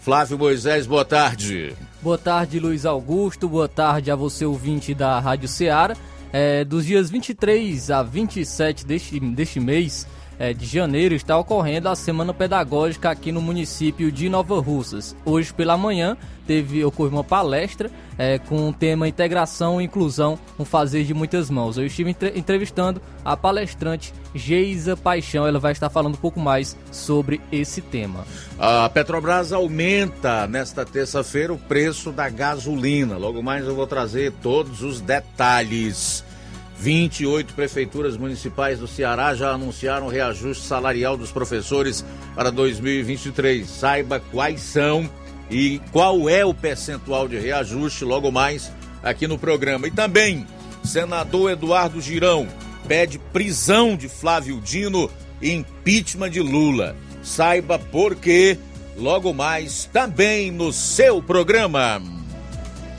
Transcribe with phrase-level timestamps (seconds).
[0.00, 1.74] Flávio Moisés, boa tarde.
[2.02, 3.48] Boa tarde, Luiz Augusto.
[3.48, 5.96] Boa tarde a você, ouvinte da Rádio Ceará.
[6.32, 10.06] É, dos dias 23 a 27 deste, deste mês,
[10.40, 15.14] é, de janeiro está ocorrendo a Semana Pedagógica aqui no município de Nova Russas.
[15.22, 20.64] Hoje pela manhã teve ocorreu uma palestra é, com o tema Integração e Inclusão, um
[20.64, 21.76] fazer de muitas mãos.
[21.76, 26.74] Eu estive entre, entrevistando a palestrante Geisa Paixão, ela vai estar falando um pouco mais
[26.90, 28.24] sobre esse tema.
[28.58, 33.18] A Petrobras aumenta nesta terça-feira o preço da gasolina.
[33.18, 36.24] Logo mais eu vou trazer todos os detalhes.
[36.80, 42.02] 28 prefeituras municipais do Ceará já anunciaram reajuste salarial dos professores
[42.34, 43.68] para 2023.
[43.68, 45.08] Saiba quais são
[45.50, 49.88] e qual é o percentual de reajuste logo mais aqui no programa.
[49.88, 50.46] E também,
[50.82, 52.48] senador Eduardo Girão
[52.88, 55.10] pede prisão de Flávio Dino
[55.42, 56.96] e impeachment de Lula.
[57.22, 58.56] Saiba por quê
[58.96, 62.19] logo mais também no seu programa.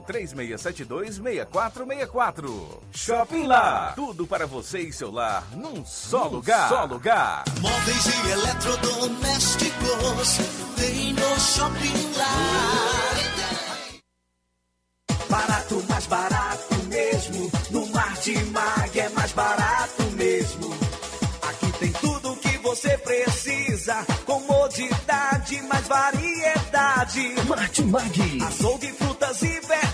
[0.00, 2.82] 3672 6464.
[2.92, 3.92] Shopping Lá.
[3.94, 6.68] Tudo para você e seu lar num só num lugar.
[6.68, 7.44] Só lugar.
[7.60, 10.38] Móveis e eletrodomésticos
[10.76, 12.24] tem no Shopping Lá.
[15.28, 17.50] Barato, mais barato mesmo.
[17.70, 20.74] No Martimag é mais barato mesmo.
[21.42, 24.04] Aqui tem tudo o que você precisa.
[24.24, 26.63] Comodidade, mais variedade.
[27.04, 28.42] Martimag.
[28.46, 29.93] Açougue, frutas e verduras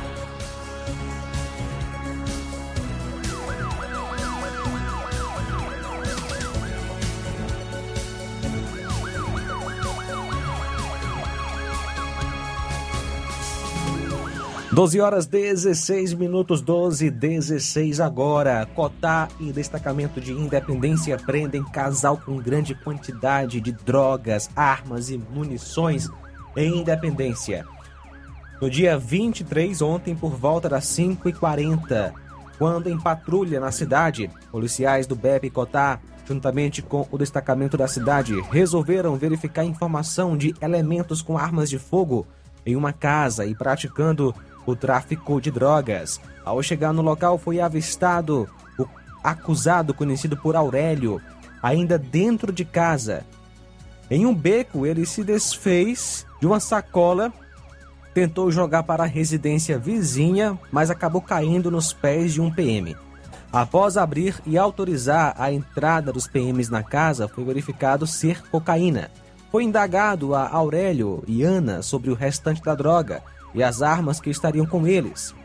[14.73, 18.65] 12 horas 16 minutos, 12 16 agora.
[18.73, 26.09] Cotá e destacamento de Independência prendem casal com grande quantidade de drogas, armas e munições
[26.55, 27.65] em Independência.
[28.61, 32.13] No dia 23, ontem, por volta das 5h40,
[32.57, 38.39] quando em patrulha na cidade, policiais do BEP Cotá, juntamente com o destacamento da cidade,
[38.49, 42.25] resolveram verificar informação de elementos com armas de fogo
[42.65, 44.33] em uma casa e praticando
[44.65, 46.19] o tráfico de drogas.
[46.43, 48.85] Ao chegar no local, foi avistado o
[49.23, 51.21] acusado, conhecido por Aurélio,
[51.61, 53.25] ainda dentro de casa.
[54.09, 57.31] Em um beco, ele se desfez de uma sacola,
[58.13, 62.95] tentou jogar para a residência vizinha, mas acabou caindo nos pés de um PM.
[63.53, 69.11] Após abrir e autorizar a entrada dos PMs na casa, foi verificado ser cocaína.
[69.51, 73.21] Foi indagado a Aurélio e Ana sobre o restante da droga
[73.53, 75.35] e as armas que estariam com eles.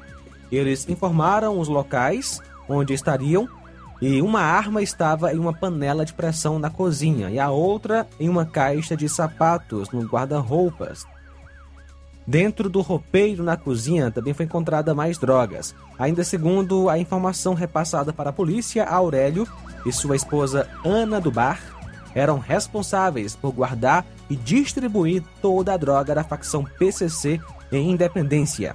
[0.51, 3.49] Eles informaram os locais onde estariam
[4.01, 8.29] e uma arma estava em uma panela de pressão na cozinha e a outra em
[8.29, 11.07] uma caixa de sapatos no guarda-roupas.
[12.27, 15.75] Dentro do roupeiro na cozinha também foi encontrada mais drogas.
[15.99, 19.47] Ainda segundo a informação repassada para a polícia, Aurélio
[19.85, 21.61] e sua esposa Ana do Bar
[22.15, 28.75] eram responsáveis por guardar e distribuir toda a droga da facção PCC em Independência.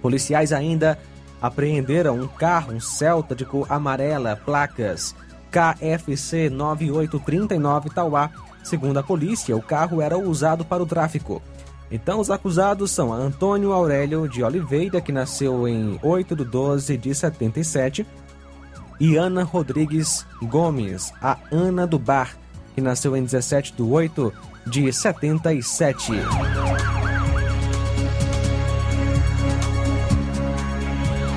[0.00, 0.98] Policiais ainda
[1.40, 5.14] apreenderam um carro, um Celta de cor amarela, placas
[5.50, 8.30] KFC 9839 Tauá.
[8.62, 11.42] Segundo a polícia, o carro era usado para o tráfico.
[11.90, 17.14] Então, os acusados são Antônio Aurélio de Oliveira, que nasceu em 8 de 12 de
[17.14, 18.06] 77,
[18.98, 22.36] e Ana Rodrigues Gomes, a Ana do Bar,
[22.74, 24.32] que nasceu em 17 de 8
[24.66, 26.12] de 77.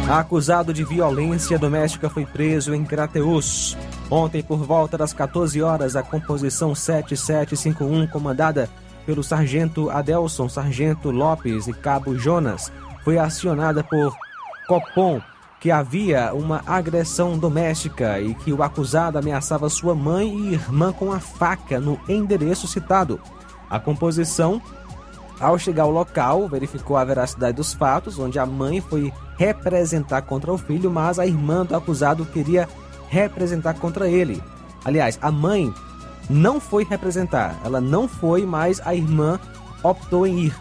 [0.09, 3.75] Acusado de violência doméstica foi preso em Crateus.
[4.09, 8.69] Ontem, por volta das 14 horas, a composição 7751, comandada
[9.05, 12.71] pelo sargento Adelson, sargento Lopes e cabo Jonas,
[13.03, 14.15] foi acionada por
[14.65, 15.21] Copom
[15.59, 21.11] que havia uma agressão doméstica e que o acusado ameaçava sua mãe e irmã com
[21.11, 23.19] a faca no endereço citado.
[23.69, 24.61] A composição,
[25.39, 30.51] ao chegar ao local, verificou a veracidade dos fatos, onde a mãe foi representar contra
[30.51, 32.67] o filho, mas a irmã do acusado queria
[33.09, 34.41] representar contra ele.
[34.83, 35.73] Aliás, a mãe
[36.29, 39.39] não foi representar, ela não foi, mas a irmã
[39.83, 40.55] optou em ir.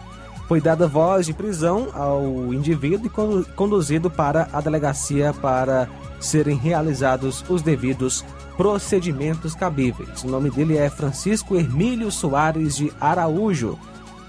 [0.47, 5.89] Foi dada voz de prisão ao indivíduo e conduzido para a delegacia para
[6.21, 8.23] serem realizados os devidos
[8.55, 10.23] procedimentos cabíveis.
[10.23, 13.77] O nome dele é Francisco Hermílio Soares de Araújo,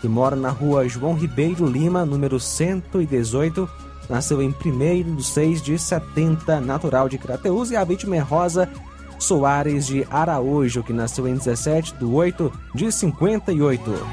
[0.01, 3.69] que mora na rua João Ribeiro Lima, número 118.
[4.09, 8.69] Nasceu em 1 de 6 de 70, natural de Crateus, e a vítima é Rosa
[9.19, 14.07] Soares de Araújo, que nasceu em 17 de 8 de 58.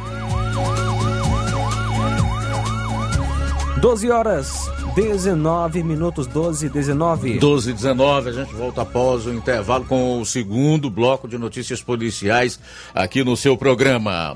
[3.80, 7.38] 12 horas 19 minutos, 12 19.
[7.38, 12.60] 12 19, a gente volta após o intervalo com o segundo bloco de notícias policiais
[12.94, 14.36] aqui no seu programa.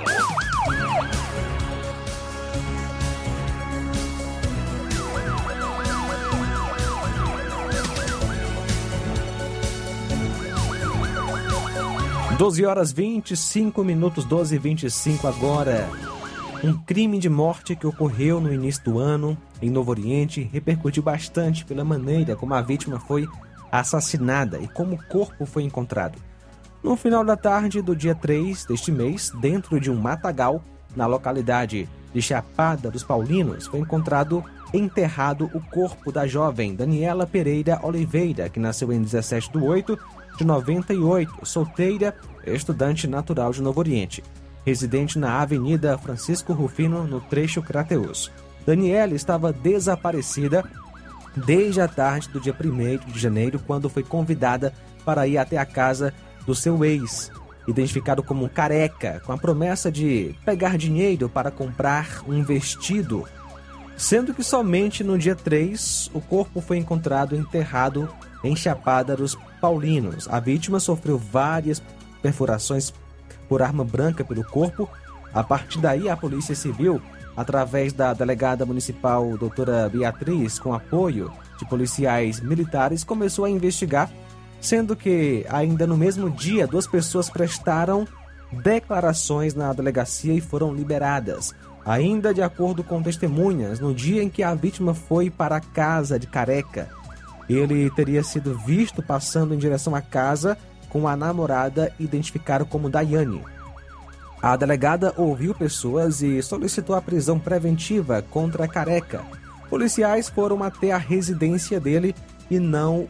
[12.39, 15.89] Doze horas 25 minutos, 12 e 25 agora.
[16.63, 21.65] Um crime de morte que ocorreu no início do ano em Novo Oriente repercutiu bastante
[21.65, 23.27] pela maneira como a vítima foi
[23.69, 26.17] assassinada e como o corpo foi encontrado.
[26.81, 30.63] No final da tarde do dia 3 deste mês, dentro de um matagal,
[30.95, 34.41] na localidade de Chapada dos Paulinos, foi encontrado
[34.73, 39.99] enterrado o corpo da jovem Daniela Pereira Oliveira, que nasceu em 17 de 8
[40.39, 42.15] de 98, solteira,
[42.47, 44.23] estudante natural de Novo Oriente,
[44.65, 48.31] residente na Avenida Francisco Rufino, no trecho Crateus.
[48.65, 50.63] Daniela estava desaparecida
[51.35, 54.73] desde a tarde do dia 1 de janeiro, quando foi convidada
[55.03, 56.13] para ir até a casa
[56.45, 57.29] do seu ex,
[57.67, 63.27] identificado como careca, com a promessa de pegar dinheiro para comprar um vestido,
[63.97, 68.07] sendo que somente no dia 3 o corpo foi encontrado enterrado
[68.43, 70.27] em Chapada dos Paulinos.
[70.29, 71.81] A vítima sofreu várias
[72.21, 72.93] perfurações
[73.47, 74.89] por arma branca pelo corpo.
[75.33, 77.01] A partir daí, a Polícia Civil,
[77.35, 84.09] através da delegada municipal doutora Beatriz, com apoio de policiais militares, começou a investigar
[84.61, 88.07] sendo que ainda no mesmo dia duas pessoas prestaram
[88.51, 91.53] declarações na delegacia e foram liberadas.
[91.85, 96.19] Ainda de acordo com testemunhas, no dia em que a vítima foi para a casa
[96.19, 96.89] de Careca,
[97.55, 100.57] ele teria sido visto passando em direção à casa
[100.89, 103.43] com a namorada identificada como Daiane.
[104.41, 109.21] A delegada ouviu pessoas e solicitou a prisão preventiva contra Careca.
[109.69, 112.15] Policiais foram até a residência dele
[112.49, 113.07] e não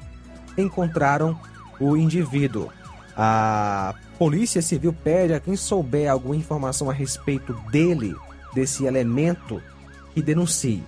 [0.57, 1.39] encontraram
[1.79, 2.69] o indivíduo.
[3.15, 8.15] A Polícia Civil pede a quem souber alguma informação a respeito dele,
[8.53, 9.61] desse elemento,
[10.13, 10.83] que denuncie.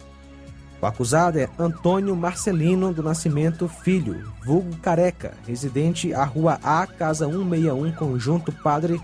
[0.81, 7.27] O acusado é Antônio Marcelino do Nascimento Filho, vulgo Careca, residente à Rua A, Casa
[7.27, 8.99] 161, Conjunto Padre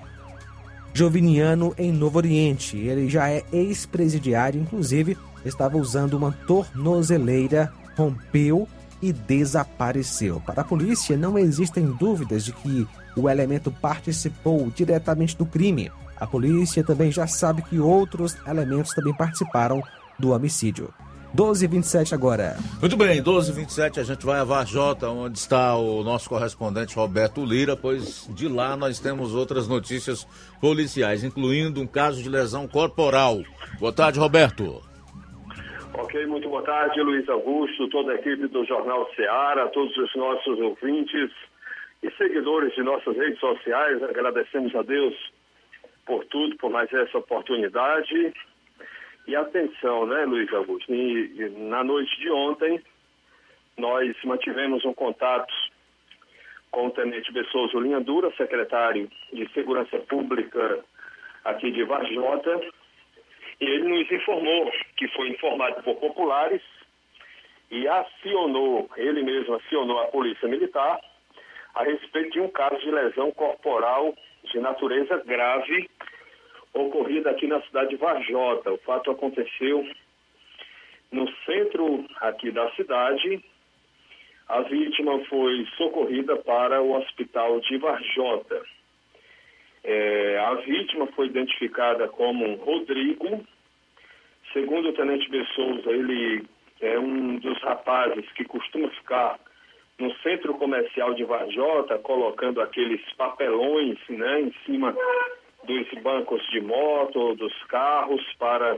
[0.92, 2.76] Joviniano, em Novo Oriente.
[2.78, 8.68] Ele já é ex-presidiário, inclusive estava usando uma tornozeleira, rompeu
[9.00, 10.42] e desapareceu.
[10.44, 15.92] Para a polícia, não existem dúvidas de que o elemento participou diretamente do crime.
[16.20, 19.84] A polícia também já sabe que outros elementos também participaram
[20.18, 20.92] do homicídio.
[21.36, 22.56] 12h27 agora.
[22.80, 27.76] Muito bem, 12h27 a gente vai a Varjota, onde está o nosso correspondente Roberto Lira,
[27.76, 30.26] pois de lá nós temos outras notícias
[30.60, 33.42] policiais, incluindo um caso de lesão corporal.
[33.80, 34.82] Boa tarde, Roberto.
[35.94, 40.60] Ok, muito boa tarde, Luiz Augusto, toda a equipe do Jornal Ceará, todos os nossos
[40.60, 41.32] ouvintes
[42.04, 44.02] e seguidores de nossas redes sociais.
[44.04, 45.14] Agradecemos a Deus
[46.06, 48.34] por tudo, por mais essa oportunidade.
[49.28, 50.94] E atenção, né, Luiz Augusto?
[50.94, 52.82] E, na noite de ontem,
[53.78, 55.54] nós mantivemos um contato
[56.72, 60.80] com o Tenente Bessoso Linha Dura, secretário de Segurança Pública
[61.44, 62.62] aqui de Varjota,
[63.60, 66.62] e ele nos informou que foi informado por populares
[67.70, 71.02] e acionou, ele mesmo acionou a Polícia Militar
[71.76, 75.90] a respeito de um caso de lesão corporal de natureza grave
[76.74, 78.72] ocorrida aqui na cidade de Varjota.
[78.72, 79.88] O fato aconteceu
[81.12, 83.44] no centro aqui da cidade.
[84.48, 88.62] A vítima foi socorrida para o hospital de Varjota.
[89.84, 93.46] É, a vítima foi identificada como Rodrigo.
[94.54, 96.46] Segundo o tenente Bessouza, ele
[96.82, 99.40] é um dos rapazes que costuma ficar
[100.00, 104.96] no centro comercial de Varjota, colocando aqueles papelões né, em cima
[105.64, 108.78] dos bancos de moto, dos carros, para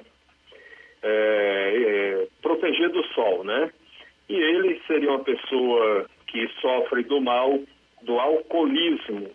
[1.01, 3.71] é, é, proteger do sol, né?
[4.27, 7.59] E ele seria uma pessoa que sofre do mal
[8.01, 9.29] do alcoolismo,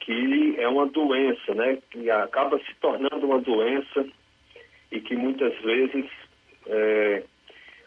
[0.00, 1.78] que é uma doença, né?
[1.90, 4.06] Que acaba se tornando uma doença
[4.90, 6.06] e que muitas vezes
[6.66, 7.22] é,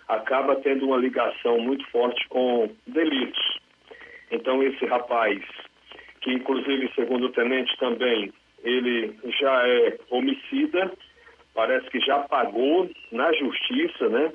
[0.07, 3.59] acaba tendo uma ligação muito forte com delitos.
[4.31, 5.41] Então esse rapaz,
[6.21, 8.31] que inclusive segundo o tenente também,
[8.63, 10.91] ele já é homicida,
[11.53, 14.33] parece que já pagou na justiça, né?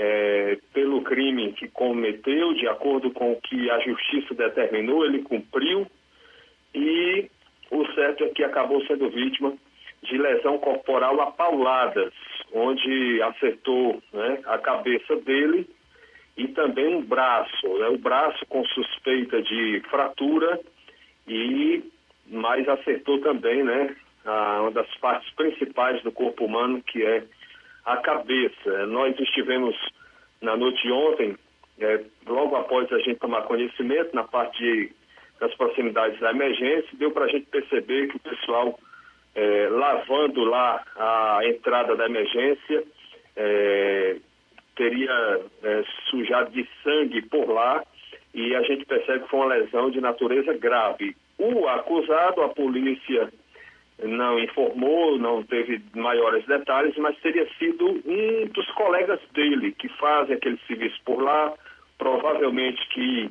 [0.00, 5.88] É, pelo crime que cometeu, de acordo com o que a justiça determinou, ele cumpriu
[6.72, 7.28] e
[7.70, 9.54] o certo é que acabou sendo vítima
[10.02, 12.12] de lesão corporal a pauladas,
[12.52, 15.68] onde acertou né, a cabeça dele
[16.36, 20.60] e também um braço, né, o braço com suspeita de fratura
[21.26, 21.82] e
[22.30, 27.24] mas acertou também, né, uma das partes principais do corpo humano que é
[27.84, 28.86] a cabeça.
[28.86, 29.74] Nós estivemos
[30.40, 31.36] na noite de ontem,
[31.80, 34.92] é, logo após a gente tomar conhecimento na parte de,
[35.40, 38.78] das proximidades da emergência, deu para a gente perceber que o pessoal
[39.34, 42.84] é, lavando lá a entrada da emergência,
[43.36, 44.16] é,
[44.76, 47.84] teria é, sujado de sangue por lá
[48.34, 51.16] e a gente percebe que foi uma lesão de natureza grave.
[51.38, 53.32] O acusado, a polícia
[54.02, 60.36] não informou, não teve maiores detalhes, mas teria sido um dos colegas dele que fazem
[60.36, 61.52] aquele serviço por lá,
[61.96, 63.30] provavelmente que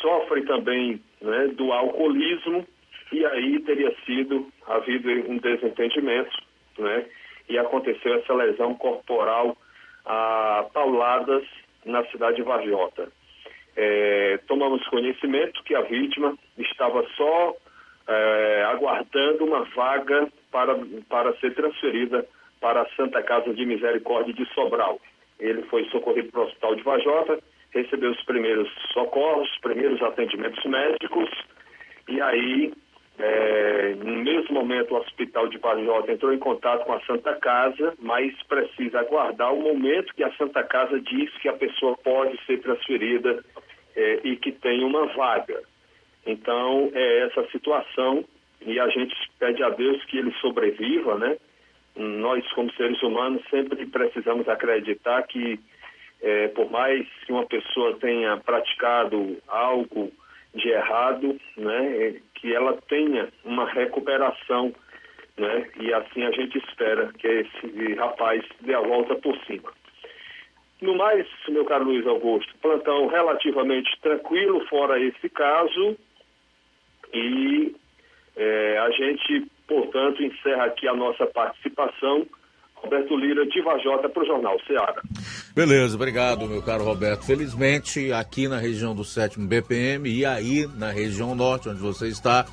[0.00, 2.66] sofre também né, do alcoolismo
[3.12, 6.36] e aí teria sido havido um desentendimento,
[6.78, 7.06] né?
[7.48, 9.56] E aconteceu essa lesão corporal
[10.04, 11.44] a pauladas
[11.84, 13.12] na cidade de Varjota.
[13.76, 17.56] É, tomamos conhecimento que a vítima estava só
[18.08, 20.76] é, aguardando uma vaga para,
[21.08, 22.26] para ser transferida
[22.60, 25.00] para a Santa Casa de Misericórdia de Sobral.
[25.38, 27.38] Ele foi socorrido para o hospital de Vajota,
[27.72, 31.28] recebeu os primeiros socorros, os primeiros atendimentos médicos,
[32.08, 32.72] e aí
[33.18, 37.94] é, no mesmo momento, o Hospital de Varjota entrou em contato com a Santa Casa,
[38.00, 42.60] mas precisa aguardar o momento que a Santa Casa diz que a pessoa pode ser
[42.60, 43.44] transferida
[43.94, 45.62] é, e que tem uma vaga.
[46.26, 48.24] Então, é essa situação
[48.66, 51.36] e a gente pede a Deus que ele sobreviva, né?
[51.96, 55.60] Nós, como seres humanos, sempre precisamos acreditar que,
[56.22, 60.10] é, por mais que uma pessoa tenha praticado algo
[60.54, 64.72] de errado, né, que ela tenha uma recuperação,
[65.36, 69.72] né, e assim a gente espera que esse rapaz dê a volta por cima.
[70.80, 75.96] No mais, meu caro Luiz Augusto, plantão relativamente tranquilo fora esse caso
[77.14, 77.74] e
[78.36, 82.26] é, a gente, portanto, encerra aqui a nossa participação
[82.84, 85.00] Roberto Lira de Vajota para o Jornal Ceará.
[85.54, 87.24] Beleza, obrigado, meu caro Roberto.
[87.24, 92.44] Felizmente, aqui na região do 7 BPM e aí na região norte, onde você está,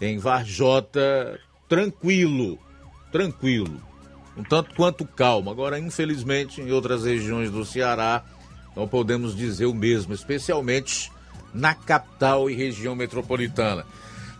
[0.00, 2.56] em Varjota, tranquilo,
[3.10, 3.80] tranquilo,
[4.36, 5.50] um tanto quanto calmo.
[5.50, 8.22] Agora, infelizmente, em outras regiões do Ceará,
[8.76, 11.10] não podemos dizer o mesmo, especialmente
[11.52, 13.84] na capital e região metropolitana.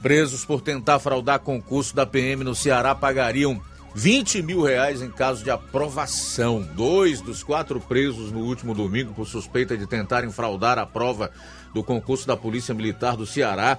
[0.02, 3.60] Presos por tentar fraudar concurso da PM no Ceará pagariam
[3.94, 6.62] 20 mil reais em caso de aprovação.
[6.74, 11.30] Dois dos quatro presos no último domingo por suspeita de tentarem fraudar a prova
[11.74, 13.78] do concurso da Polícia Militar do Ceará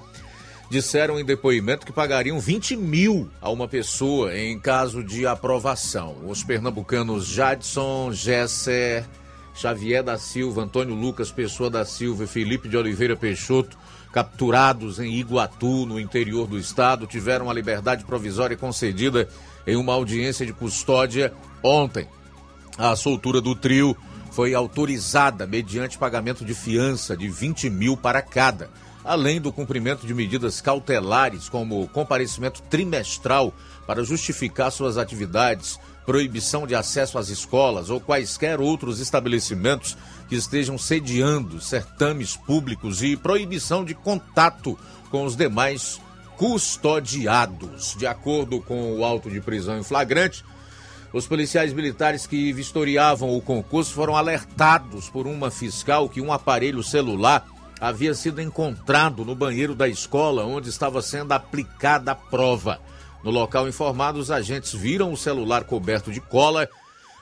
[0.70, 6.16] disseram em depoimento que pagariam 20 mil a uma pessoa em caso de aprovação.
[6.26, 9.06] Os pernambucanos Jadson, Gesser,
[9.54, 13.78] Xavier da Silva, Antônio Lucas Pessoa da Silva e Felipe de Oliveira Peixoto,
[14.12, 19.28] capturados em Iguatu, no interior do estado, tiveram a liberdade provisória concedida
[19.66, 22.08] em uma audiência de custódia ontem.
[22.78, 23.96] A soltura do trio
[24.32, 28.70] foi autorizada mediante pagamento de fiança de 20 mil para cada,
[29.04, 33.54] além do cumprimento de medidas cautelares, como comparecimento trimestral
[33.86, 40.78] para justificar suas atividades, proibição de acesso às escolas ou quaisquer outros estabelecimentos que estejam
[40.78, 44.78] sediando certames públicos e proibição de contato
[45.10, 46.00] com os demais
[46.38, 47.96] custodiados.
[47.98, 50.44] De acordo com o auto de prisão em flagrante,
[51.14, 56.82] Os policiais militares que vistoriavam o concurso foram alertados por uma fiscal que um aparelho
[56.82, 57.46] celular
[57.82, 62.80] havia sido encontrado no banheiro da escola onde estava sendo aplicada a prova.
[63.24, 66.68] No local informado, os agentes viram o celular coberto de cola,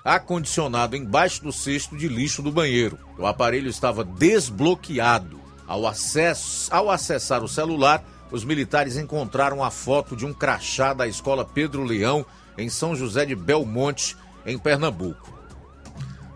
[0.04, 2.98] acondicionado embaixo do cesto de lixo do banheiro.
[3.18, 5.40] O aparelho estava desbloqueado.
[5.68, 11.08] Ao, acesso, ao acessar o celular, os militares encontraram a foto de um crachá da
[11.08, 12.26] escola Pedro Leão,
[12.58, 15.38] em São José de Belmonte, em Pernambuco.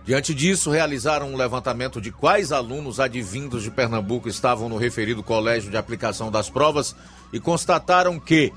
[0.06, 5.72] Diante disso, realizaram um levantamento de quais alunos advindos de Pernambuco estavam no referido colégio
[5.72, 6.94] de aplicação das provas
[7.32, 8.52] e constataram que,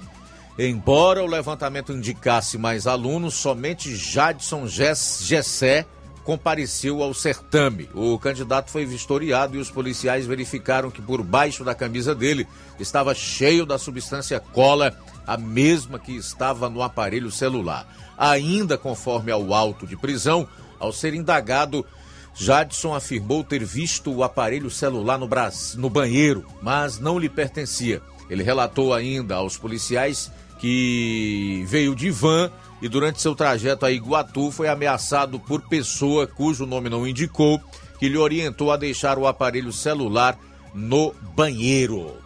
[0.59, 5.87] embora o levantamento indicasse mais alunos, somente Jadson Gessé
[6.27, 7.89] compareceu ao certame.
[7.95, 12.49] O candidato foi vistoriado e os policiais verificaram que por baixo da camisa dele
[12.81, 14.93] estava cheio da substância cola,
[15.25, 17.87] a mesma que estava no aparelho celular.
[18.19, 20.49] Ainda conforme ao auto de prisão,
[20.81, 21.87] ao ser indagado,
[22.35, 25.29] Jadson afirmou ter visto o aparelho celular no,
[25.77, 28.03] no banheiro, mas não lhe pertencia.
[28.29, 34.51] Ele relatou ainda aos policiais que veio de van e durante seu trajeto a Iguatu
[34.51, 37.61] foi ameaçado por pessoa cujo nome não indicou,
[37.99, 40.39] que lhe orientou a deixar o aparelho celular
[40.75, 42.17] no banheiro.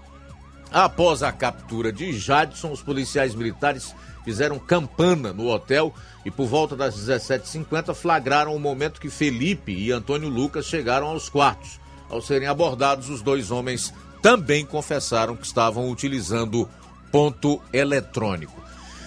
[0.72, 6.76] Após a captura de Jadson, os policiais militares fizeram campana no hotel e por volta
[6.76, 11.80] das 17h50 flagraram o momento que Felipe e Antônio Lucas chegaram aos quartos.
[12.08, 16.68] Ao serem abordados, os dois homens também confessaram que estavam utilizando
[17.10, 18.60] ponto eletrônico.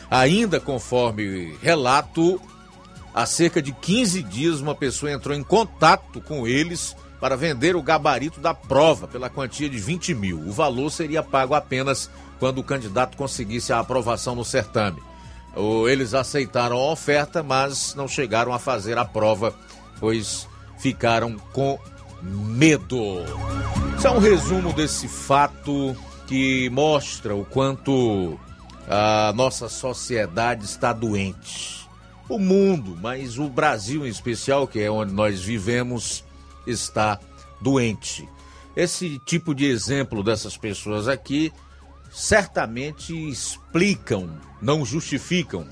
[0.09, 2.39] Ainda conforme relato,
[3.13, 7.81] há cerca de 15 dias uma pessoa entrou em contato com eles para vender o
[7.81, 10.39] gabarito da prova pela quantia de 20 mil.
[10.39, 15.01] O valor seria pago apenas quando o candidato conseguisse a aprovação no certame.
[15.89, 19.55] Eles aceitaram a oferta, mas não chegaram a fazer a prova,
[19.99, 21.79] pois ficaram com
[22.21, 23.23] medo.
[23.97, 25.95] Isso é um resumo desse fato
[26.33, 28.39] que mostra o quanto
[28.89, 31.87] a nossa sociedade está doente.
[32.27, 36.23] O mundo, mas o Brasil em especial, que é onde nós vivemos,
[36.65, 37.19] está
[37.61, 38.27] doente.
[38.75, 41.53] Esse tipo de exemplo dessas pessoas aqui
[42.11, 45.67] certamente explicam, não justificam,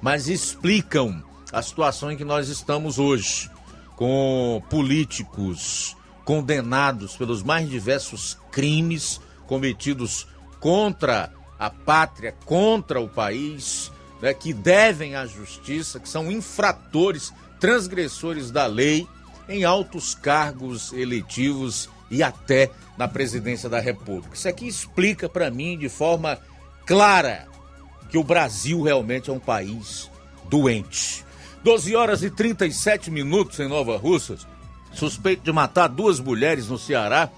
[0.00, 3.50] mas explicam a situação em que nós estamos hoje,
[3.96, 10.26] com políticos condenados pelos mais diversos crimes cometidos
[10.60, 18.50] contra a pátria, contra o país, né, que devem à justiça, que são infratores, transgressores
[18.50, 19.06] da lei
[19.48, 24.34] em altos cargos eletivos e até na presidência da República.
[24.34, 26.38] Isso aqui explica para mim de forma
[26.84, 27.46] clara
[28.10, 30.10] que o Brasil realmente é um país
[30.48, 31.24] doente.
[31.62, 34.46] 12 horas e 37 minutos em Nova Russas.
[34.92, 37.28] Suspeito de matar duas mulheres no Ceará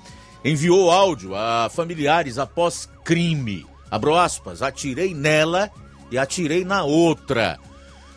[0.45, 3.67] enviou áudio a familiares após crime.
[3.91, 5.71] Abro aspas, atirei nela
[6.11, 7.59] e atirei na outra.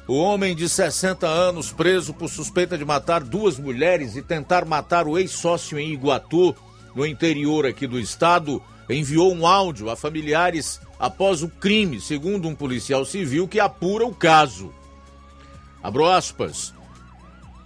[0.07, 5.07] O homem de 60 anos, preso por suspeita de matar duas mulheres e tentar matar
[5.07, 6.55] o ex-sócio em Iguatu,
[6.93, 12.55] no interior aqui do estado, enviou um áudio a familiares após o crime, segundo um
[12.55, 14.73] policial civil que apura o caso.
[15.81, 16.73] Abro aspas.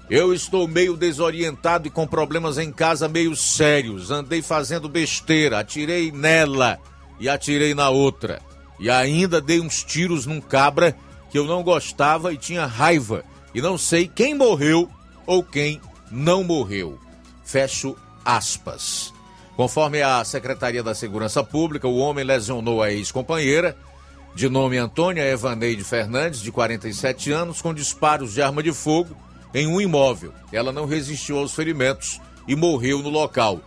[0.09, 4.11] Eu estou meio desorientado e com problemas em casa meio sérios.
[4.11, 6.79] Andei fazendo besteira, atirei nela
[7.19, 8.39] e atirei na outra.
[8.79, 10.95] E ainda dei uns tiros num cabra
[11.31, 13.23] que eu não gostava e tinha raiva.
[13.53, 14.87] E não sei quem morreu
[15.25, 16.99] ou quem não morreu.
[17.43, 19.11] Fecho aspas.
[19.55, 23.75] Conforme a Secretaria da Segurança Pública, o homem lesionou a ex-companheira,
[24.35, 29.15] de nome Antônia Evaneide Fernandes, de 47 anos, com disparos de arma de fogo
[29.55, 30.33] em um imóvel.
[30.51, 33.61] Ela não resistiu aos ferimentos e morreu no local.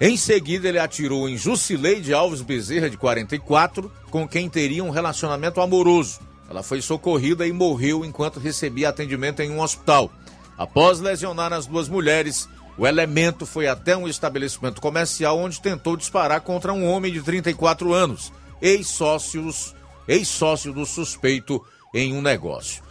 [0.00, 5.60] Em seguida, ele atirou em Jusileide Alves Bezerra, de 44, com quem teria um relacionamento
[5.60, 6.20] amoroso.
[6.48, 10.08] Ela foi socorrida e morreu enquanto recebia atendimento em um hospital.
[10.56, 16.42] Após lesionar as duas mulheres, o elemento foi até um estabelecimento comercial onde tentou disparar
[16.42, 19.74] contra um homem de 34 anos, ex-sócios,
[20.06, 22.83] ex-sócio do suspeito em um negócio.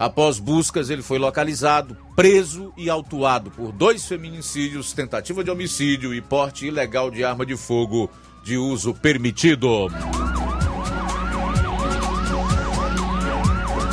[0.00, 6.22] Após buscas, ele foi localizado, preso e autuado por dois feminicídios, tentativa de homicídio e
[6.22, 8.10] porte ilegal de arma de fogo
[8.42, 9.90] de uso permitido.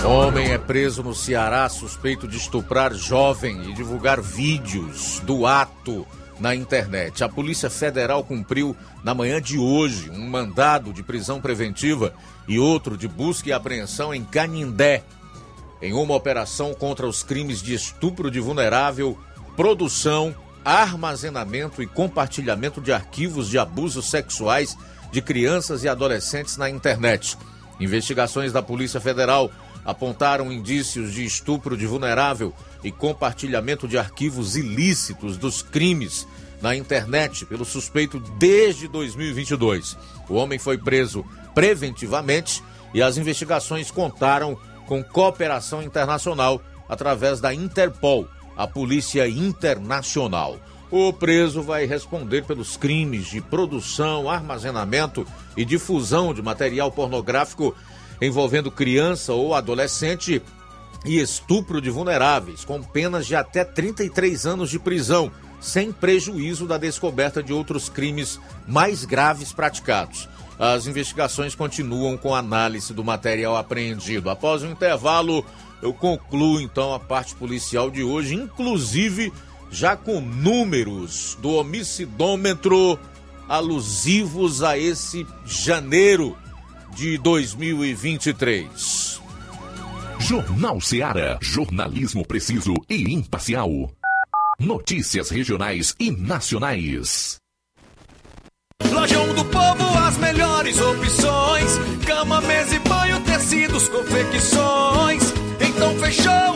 [0.05, 6.07] Homem é preso no Ceará suspeito de estuprar jovem e divulgar vídeos do ato
[6.39, 7.21] na internet.
[7.21, 12.13] A Polícia Federal cumpriu na manhã de hoje um mandado de prisão preventiva
[12.47, 15.03] e outro de busca e apreensão em Canindé,
[15.81, 19.17] em uma operação contra os crimes de estupro de vulnerável,
[19.55, 24.77] produção, armazenamento e compartilhamento de arquivos de abusos sexuais
[25.11, 27.37] de crianças e adolescentes na internet.
[27.79, 29.51] Investigações da Polícia Federal
[29.85, 36.27] apontaram indícios de estupro de vulnerável e compartilhamento de arquivos ilícitos dos crimes
[36.61, 39.97] na internet pelo suspeito desde 2022.
[40.27, 42.61] O homem foi preso preventivamente
[42.93, 50.57] e as investigações contaram com cooperação internacional através da Interpol, a Polícia Internacional.
[50.89, 57.75] O preso vai responder pelos crimes de produção, armazenamento e difusão de material pornográfico
[58.21, 60.41] envolvendo criança ou adolescente
[61.05, 66.77] e estupro de vulneráveis, com penas de até 33 anos de prisão, sem prejuízo da
[66.77, 70.27] descoberta de outros crimes mais graves praticados.
[70.59, 74.29] As investigações continuam com análise do material apreendido.
[74.29, 75.45] Após o intervalo,
[75.81, 79.31] eu concluo então a parte policial de hoje, inclusive
[79.69, 82.97] já com números do homicidômetro
[83.47, 86.35] alusivos a esse janeiro
[86.95, 89.21] de 2023.
[90.19, 91.37] Jornal Seara.
[91.41, 93.91] Jornalismo preciso e imparcial.
[94.59, 97.39] Notícias regionais e nacionais.
[98.85, 105.33] Lojão do Povo, as melhores opções: cama, mesa e banho, tecidos, confecções.
[105.59, 106.55] Então fechou,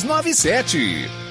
[0.03, 1.30] 6297.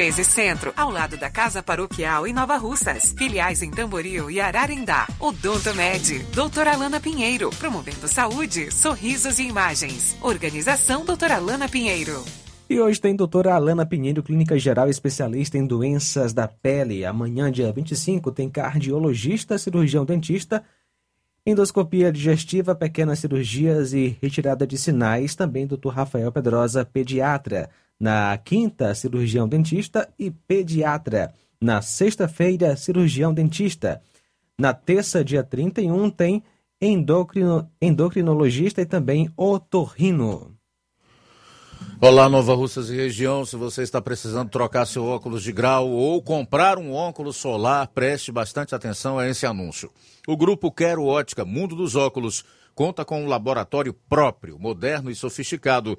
[0.00, 3.14] 1213 Centro, ao lado da Casa Paroquial em Nova Russas.
[3.18, 5.06] Filiais em Tamboril e Ararendá.
[5.20, 10.16] Odonto Med, doutora Alana Pinheiro, promovendo saúde, sorrisos e imagens.
[10.22, 12.24] Organização doutora Alana Pinheiro.
[12.68, 17.04] E hoje tem doutora Alana Pinheiro, clínica geral especialista em doenças da pele.
[17.04, 20.64] Amanhã, dia 25, tem cardiologista, cirurgião dentista,
[21.44, 25.34] endoscopia digestiva, pequenas cirurgias e retirada de sinais.
[25.34, 27.68] Também doutor Rafael Pedrosa, pediatra.
[28.00, 31.34] Na quinta, cirurgião dentista e pediatra.
[31.60, 34.00] Na sexta-feira, cirurgião dentista.
[34.58, 36.42] Na terça, dia 31, tem
[36.80, 40.56] endocrino, endocrinologista e também otorrino.
[42.00, 43.44] Olá, Nova Russas e região.
[43.44, 48.32] Se você está precisando trocar seu óculos de grau ou comprar um óculos solar, preste
[48.32, 49.90] bastante atenção a esse anúncio.
[50.26, 55.98] O grupo Quero Ótica Mundo dos Óculos conta com um laboratório próprio, moderno e sofisticado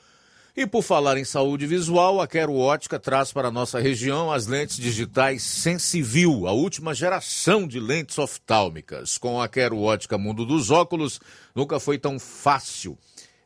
[0.55, 4.47] E por falar em saúde visual, a Quero Ótica traz para a nossa região as
[4.47, 9.17] lentes digitais Sensivil, a última geração de lentes oftálmicas.
[9.17, 11.21] Com a Quero Ótica Mundo dos Óculos,
[11.55, 12.97] nunca foi tão fácil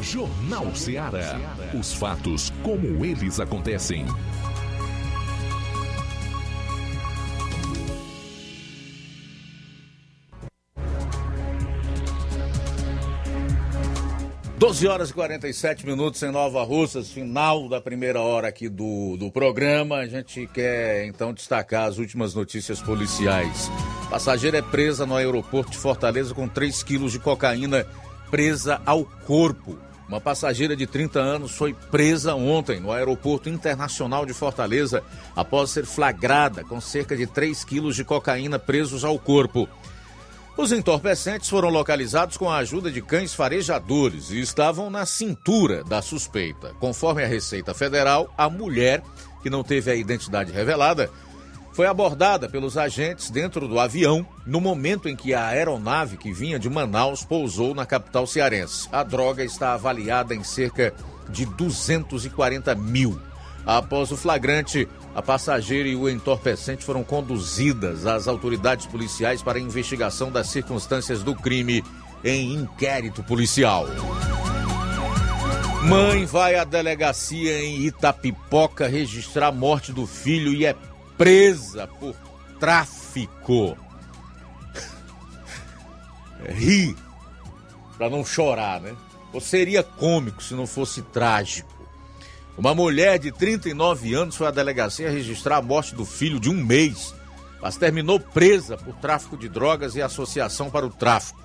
[0.00, 1.38] Jornal Ceará.
[1.78, 4.06] Os fatos como eles acontecem.
[14.58, 19.30] 12 horas e 47 minutos em Nova Russas, final da primeira hora aqui do, do
[19.30, 19.96] programa.
[19.96, 23.70] A gente quer então destacar as últimas notícias policiais.
[24.08, 27.86] Passageira é presa no aeroporto de Fortaleza com 3 quilos de cocaína
[28.30, 29.78] presa ao corpo.
[30.08, 35.02] Uma passageira de 30 anos foi presa ontem no Aeroporto Internacional de Fortaleza
[35.34, 39.68] após ser flagrada com cerca de 3 quilos de cocaína presos ao corpo.
[40.56, 46.00] Os entorpecentes foram localizados com a ajuda de cães farejadores e estavam na cintura da
[46.00, 46.74] suspeita.
[46.80, 49.02] Conforme a Receita Federal, a mulher,
[49.42, 51.10] que não teve a identidade revelada,
[51.74, 56.58] foi abordada pelos agentes dentro do avião no momento em que a aeronave que vinha
[56.58, 58.88] de Manaus pousou na capital cearense.
[58.90, 60.94] A droga está avaliada em cerca
[61.28, 63.20] de 240 mil.
[63.66, 70.30] Após o flagrante, a passageira e o entorpecente foram conduzidas às autoridades policiais para investigação
[70.30, 71.82] das circunstâncias do crime
[72.22, 73.86] em inquérito policial.
[75.84, 80.76] Mãe vai à delegacia em Itapipoca registrar a morte do filho e é
[81.16, 82.14] presa por
[82.60, 83.74] tráfico.
[86.46, 86.94] Ri
[87.96, 88.94] para não chorar, né?
[89.32, 91.75] Ou seria cômico se não fosse trágico.
[92.56, 96.54] Uma mulher de 39 anos foi à delegacia registrar a morte do filho de um
[96.54, 97.14] mês,
[97.60, 101.38] mas terminou presa por tráfico de drogas e associação para o tráfico.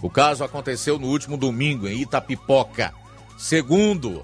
[0.00, 2.94] O caso aconteceu no último domingo em Itapipoca.
[3.36, 4.22] Segundo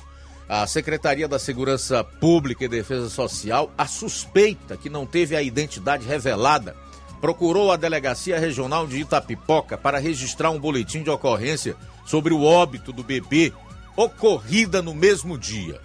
[0.48, 6.06] a Secretaria da Segurança Pública e Defesa Social, a suspeita que não teve a identidade
[6.06, 6.76] revelada
[7.20, 11.74] procurou a Delegacia Regional de Itapipoca para registrar um boletim de ocorrência
[12.06, 13.52] sobre o óbito do bebê
[13.96, 15.80] ocorrida no mesmo dia.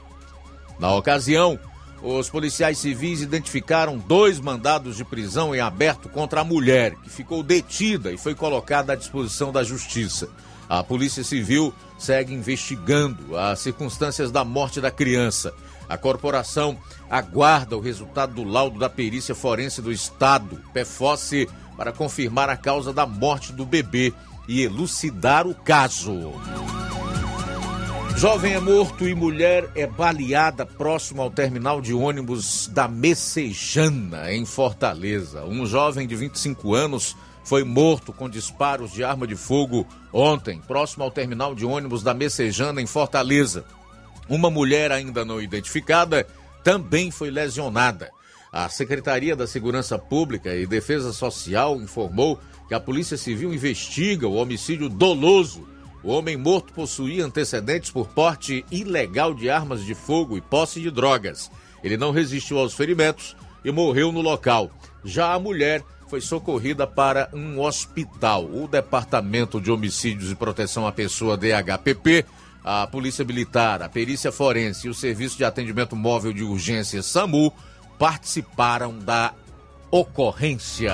[0.79, 1.59] Na ocasião,
[2.01, 7.43] os policiais civis identificaram dois mandados de prisão em aberto contra a mulher, que ficou
[7.43, 10.29] detida e foi colocada à disposição da justiça.
[10.69, 15.53] A Polícia Civil segue investigando as circunstâncias da morte da criança.
[15.89, 16.77] A corporação
[17.09, 22.93] aguarda o resultado do laudo da perícia forense do Estado, PFOSSE, para confirmar a causa
[22.93, 24.13] da morte do bebê
[24.47, 26.33] e elucidar o caso.
[28.19, 34.43] Jovem é morto e mulher é baleada próximo ao terminal de ônibus da Messejana, em
[34.43, 35.45] Fortaleza.
[35.45, 37.15] Um jovem de 25 anos
[37.45, 42.13] foi morto com disparos de arma de fogo ontem, próximo ao terminal de ônibus da
[42.13, 43.63] Messejana, em Fortaleza.
[44.27, 46.27] Uma mulher ainda não identificada
[46.61, 48.11] também foi lesionada.
[48.51, 54.35] A Secretaria da Segurança Pública e Defesa Social informou que a Polícia Civil investiga o
[54.35, 55.65] homicídio doloso
[56.03, 60.89] o homem morto possuía antecedentes por porte ilegal de armas de fogo e posse de
[60.89, 61.51] drogas.
[61.83, 64.71] Ele não resistiu aos ferimentos e morreu no local.
[65.03, 68.45] Já a mulher foi socorrida para um hospital.
[68.45, 72.25] O Departamento de Homicídios e Proteção à Pessoa DHPP,
[72.63, 77.53] a Polícia Militar, a Perícia Forense e o Serviço de Atendimento Móvel de Urgência SAMU
[77.97, 79.33] participaram da
[79.91, 80.93] ocorrência.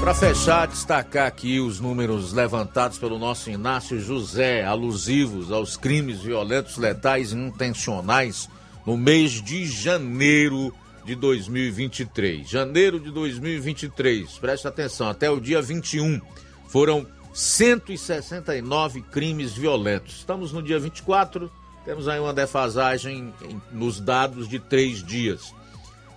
[0.00, 6.76] Para fechar, destacar aqui os números levantados pelo nosso Inácio José, alusivos aos crimes violentos,
[6.76, 8.48] letais e intencionais
[8.86, 10.72] no mês de janeiro
[11.04, 12.48] de 2023.
[12.48, 16.20] Janeiro de 2023, preste atenção, até o dia 21
[16.68, 20.18] foram 169 crimes violentos.
[20.18, 21.50] Estamos no dia 24,
[21.84, 23.32] temos aí uma defasagem
[23.72, 25.54] nos dados de três dias.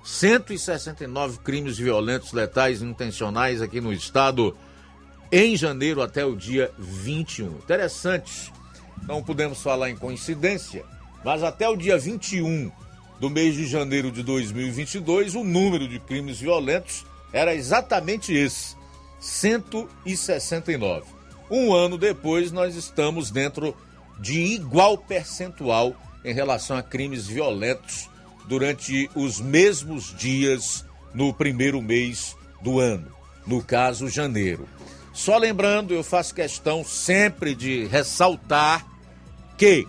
[0.03, 4.55] 169 crimes violentos, letais intencionais aqui no estado
[5.31, 7.57] em janeiro até o dia 21.
[7.57, 8.51] Interessante,
[9.07, 10.83] não podemos falar em coincidência,
[11.23, 12.71] mas até o dia 21
[13.19, 18.75] do mês de janeiro de 2022, o número de crimes violentos era exatamente esse:
[19.19, 21.05] 169.
[21.51, 23.75] Um ano depois, nós estamos dentro
[24.19, 28.09] de igual percentual em relação a crimes violentos
[28.49, 30.83] durante os mesmos dias
[31.13, 33.11] no primeiro mês do ano,
[33.45, 34.67] no caso, janeiro.
[35.13, 38.87] Só lembrando, eu faço questão sempre de ressaltar
[39.55, 39.87] que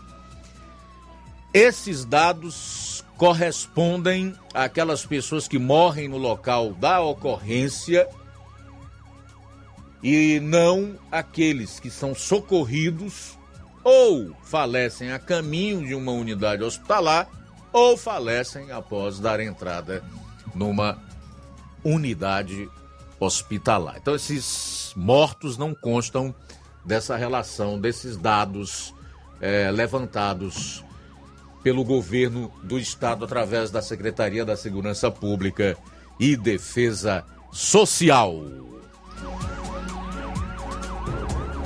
[1.55, 8.07] esses dados correspondem àquelas pessoas que morrem no local da ocorrência
[10.03, 13.39] e não aqueles que são socorridos
[13.83, 17.40] ou falecem a caminho de uma unidade hospitalar
[17.73, 20.03] ou falecem após dar entrada
[20.55, 20.99] numa
[21.85, 22.69] unidade
[23.19, 23.97] hospitalar.
[23.99, 26.35] Então, esses mortos não constam
[26.85, 28.95] dessa relação, desses dados
[29.41, 30.85] é, levantados
[31.63, 35.77] pelo governo do estado através da Secretaria da Segurança Pública
[36.19, 38.35] e Defesa Social.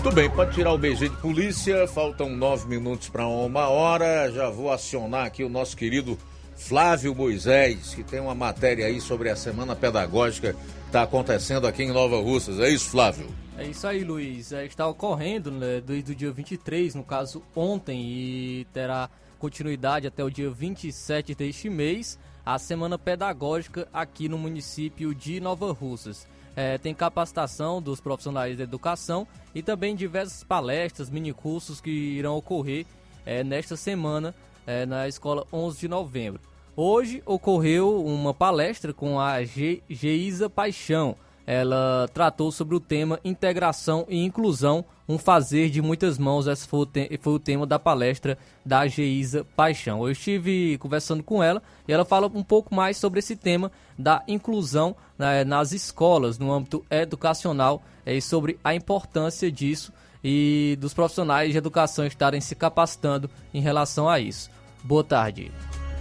[0.04, 1.88] Muito bem, pode tirar o BG de polícia.
[1.88, 4.30] Faltam nove minutos para uma hora.
[4.30, 6.18] Já vou acionar aqui o nosso querido
[6.54, 11.84] Flávio Moisés, que tem uma matéria aí sobre a semana pedagógica que está acontecendo aqui
[11.84, 12.60] em Nova Russas.
[12.60, 13.26] É isso, Flávio?
[13.56, 14.52] É isso aí, Luiz.
[14.52, 20.22] É, está ocorrendo né, desde o dia 23, no caso ontem, e terá continuidade até
[20.22, 26.26] o dia 27 deste mês, a semana pedagógica aqui no município de Nova Russas.
[26.56, 32.86] É, tem capacitação dos profissionais da educação e também diversas palestras, minicursos que irão ocorrer
[33.26, 34.34] é, nesta semana
[34.66, 36.40] é, na escola 11 de novembro.
[36.76, 41.16] Hoje ocorreu uma palestra com a Ge Geisa Paixão,
[41.46, 46.46] ela tratou sobre o tema integração e inclusão, um fazer de muitas mãos.
[46.46, 46.88] Esse foi o,
[47.20, 50.02] foi o tema da palestra da Geisa Paixão.
[50.02, 54.22] Eu estive conversando com ela e ela fala um pouco mais sobre esse tema da
[54.26, 59.92] inclusão né, nas escolas, no âmbito educacional, é, e sobre a importância disso
[60.22, 64.50] e dos profissionais de educação estarem se capacitando em relação a isso.
[64.82, 65.52] Boa tarde.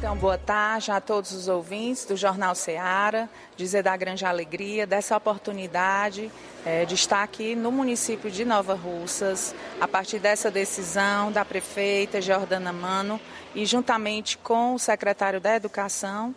[0.04, 5.16] Então, boa tarde a todos os ouvintes do Jornal Seara, dizer da grande alegria dessa
[5.16, 6.30] oportunidade
[6.66, 12.22] é, de estar aqui no município de Nova Russas, a partir dessa decisão da prefeita
[12.22, 13.18] Jordana Mano
[13.56, 16.36] e juntamente com o secretário da Educação,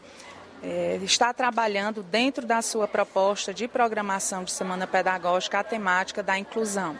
[0.62, 6.38] é, está trabalhando dentro da sua proposta de programação de semana pedagógica a temática da
[6.38, 6.96] inclusão.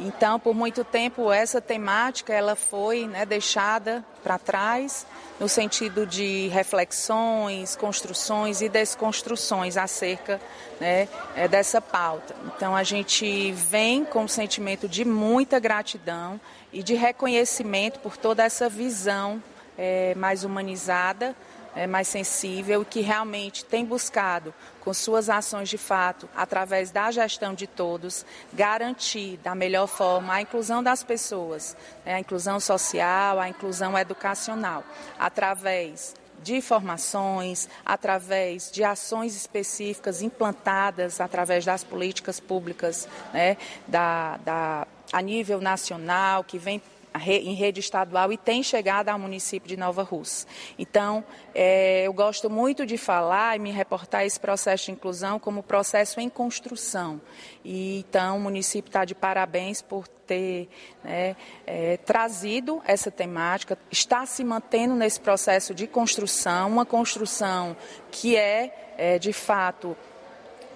[0.00, 5.06] Então, por muito tempo, essa temática ela foi né, deixada para trás
[5.38, 10.40] no sentido de reflexões, construções e desconstruções acerca
[10.80, 12.34] né, é, dessa pauta.
[12.46, 16.40] Então, a gente vem com um sentimento de muita gratidão
[16.72, 19.42] e de reconhecimento por toda essa visão
[19.78, 21.34] é, mais humanizada
[21.74, 27.10] é, mais sensível e que realmente tem buscado, com suas ações de fato, através da
[27.10, 33.40] gestão de todos, garantir da melhor forma a inclusão das pessoas, né, a inclusão social,
[33.40, 34.84] a inclusão educacional,
[35.18, 43.56] através de formações, através de ações específicas implantadas através das políticas públicas né,
[43.88, 46.82] da, da, a nível nacional, que vem
[47.26, 50.48] em rede estadual e tem chegado ao município de Nova Rússia.
[50.78, 55.62] Então, é, eu gosto muito de falar e me reportar esse processo de inclusão como
[55.62, 57.20] processo em construção.
[57.64, 60.68] E, então, o município está de parabéns por ter
[61.04, 61.36] né,
[61.66, 67.76] é, trazido essa temática, está se mantendo nesse processo de construção, uma construção
[68.10, 69.96] que é, é de fato,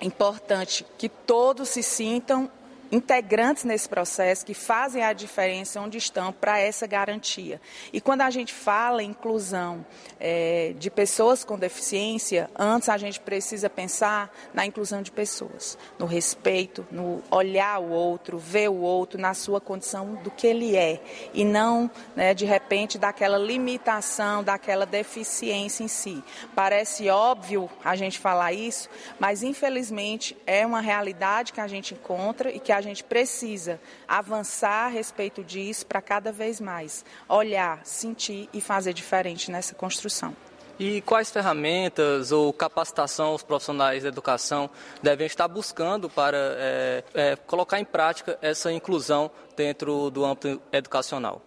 [0.01, 2.51] importante que todos se sintam
[2.91, 7.61] integrantes nesse processo que fazem a diferença onde estão para essa garantia.
[7.93, 9.85] E quando a gente fala em inclusão
[10.21, 16.07] é, de pessoas com deficiência, antes a gente precisa pensar na inclusão de pessoas, no
[16.07, 21.01] respeito, no olhar o outro, ver o outro na sua condição do que ele é
[21.35, 26.23] e não, né, de repente, daquela limitação, daquela deficiência em si.
[26.55, 32.51] Parece óbvio a gente falar isso, mas infelizmente é uma realidade que a gente encontra
[32.51, 37.85] e que a a gente precisa avançar a respeito disso para cada vez mais olhar,
[37.85, 40.35] sentir e fazer diferente nessa construção.
[40.79, 44.71] E quais ferramentas ou capacitação os profissionais da educação
[45.03, 51.43] devem estar buscando para é, é, colocar em prática essa inclusão dentro do âmbito educacional?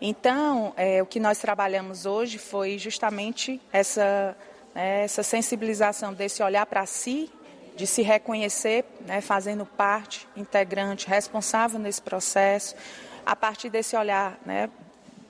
[0.00, 4.34] Então, é, o que nós trabalhamos hoje foi justamente essa,
[4.74, 7.30] né, essa sensibilização desse olhar para si
[7.76, 12.74] de se reconhecer né, fazendo parte, integrante, responsável nesse processo,
[13.26, 14.70] a partir desse olhar né,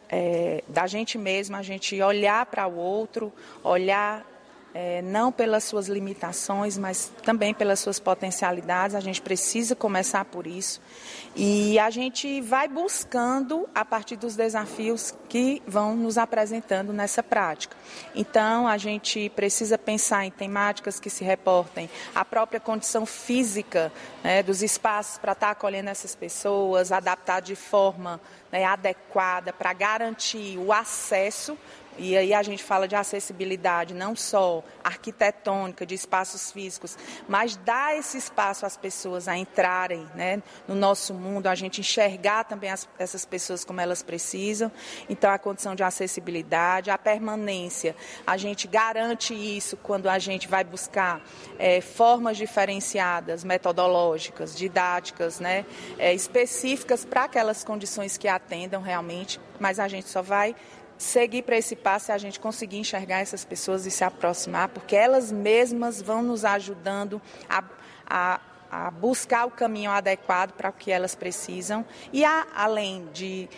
[0.09, 3.33] é, da gente mesma, a gente olhar para o outro,
[3.63, 4.27] olhar
[4.75, 8.97] é, não pelas suas limitações, mas também pelas suas potencialidades.
[8.97, 10.81] A gente precisa começar por isso.
[11.37, 17.77] E a gente vai buscando a partir dos desafios que vão nos apresentando nessa prática.
[18.15, 23.93] Então, a gente precisa pensar em temáticas que se reportem à própria condição física
[24.25, 28.21] né, dos espaços para estar acolhendo essas pessoas, adaptar de forma
[28.51, 31.57] né, adequada para garantir o acesso
[31.99, 36.97] e aí a gente fala de acessibilidade não só arquitetônica, de espaços físicos,
[37.29, 42.45] mas dar esse espaço às pessoas a entrarem né, no nosso mundo, a gente enxergar
[42.45, 44.71] também as, essas pessoas como elas precisam.
[45.09, 47.95] Então, a condição de acessibilidade, a permanência,
[48.27, 51.23] a gente garante isso quando a gente vai buscar
[51.59, 55.65] é, formas diferenciadas, metodológicas, didáticas, né,
[55.99, 60.55] é, específicas para aquelas condições que atendam realmente, mas a gente só vai
[60.99, 64.97] seguir para esse passo é a gente conseguir enxergar essas pessoas e se aproximar, porque
[64.97, 67.65] elas mesmas vão nos ajudando a,
[68.07, 68.41] a,
[68.71, 73.49] a buscar o caminho adequado para o que elas precisam e a, além de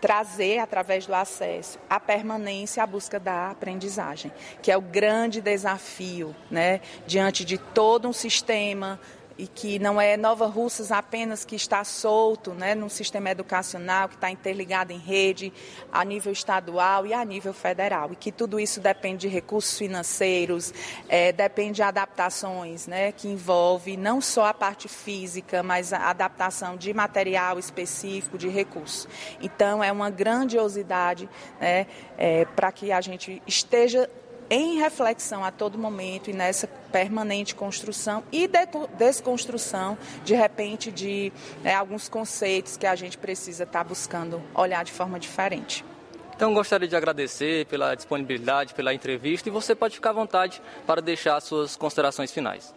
[0.00, 4.30] trazer através do acesso a permanência a busca da aprendizagem,
[4.62, 9.00] que é o grande desafio, né, diante de todo um sistema
[9.38, 14.14] e que não é Nova Russas apenas que está solto né, num sistema educacional, que
[14.14, 15.52] está interligado em rede
[15.92, 20.72] a nível estadual e a nível federal, e que tudo isso depende de recursos financeiros,
[21.08, 26.76] é, depende de adaptações né, que envolve não só a parte física, mas a adaptação
[26.76, 29.08] de material específico, de recursos.
[29.40, 31.28] Então, é uma grandiosidade
[31.60, 34.08] né, é, para que a gente esteja
[34.50, 38.66] em reflexão a todo momento e nessa permanente construção e de
[38.96, 41.32] desconstrução, de repente, de
[41.62, 45.84] né, alguns conceitos que a gente precisa estar tá buscando olhar de forma diferente.
[46.34, 51.00] Então, gostaria de agradecer pela disponibilidade, pela entrevista e você pode ficar à vontade para
[51.00, 52.74] deixar suas considerações finais.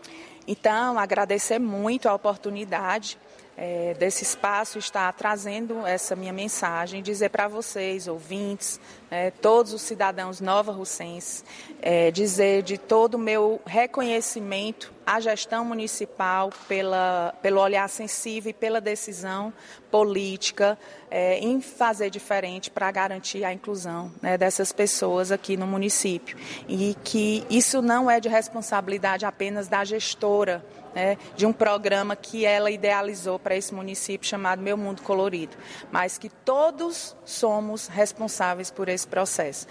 [0.47, 3.17] Então, agradecer muito a oportunidade
[3.61, 8.79] é, desse espaço estar trazendo essa minha mensagem, dizer para vocês, ouvintes,
[9.11, 11.43] é, todos os cidadãos nova-russenses,
[11.81, 18.53] é, dizer de todo o meu reconhecimento à gestão municipal pela, pelo olhar sensível e
[18.53, 19.51] pela decisão
[19.89, 20.77] política
[21.09, 26.37] é, em fazer diferente para garantir a inclusão né, dessas pessoas aqui no município.
[26.67, 32.45] E que isso não é de responsabilidade apenas da gestora né, de um programa que
[32.45, 35.57] ela idealizou para esse município chamado Meu Mundo Colorido,
[35.91, 39.67] mas que todos somos responsáveis por esse processo.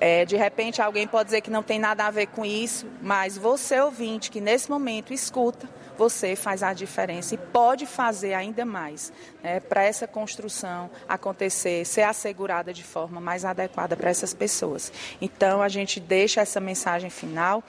[0.00, 3.36] É, de repente alguém pode dizer que não tem nada a ver com isso, mas
[3.36, 5.68] você ouvinte que nesse momento escuta,
[5.98, 12.02] você faz a diferença e pode fazer ainda mais né, para essa construção acontecer, ser
[12.02, 14.92] assegurada de forma mais adequada para essas pessoas.
[15.20, 17.64] Então a gente deixa essa mensagem final,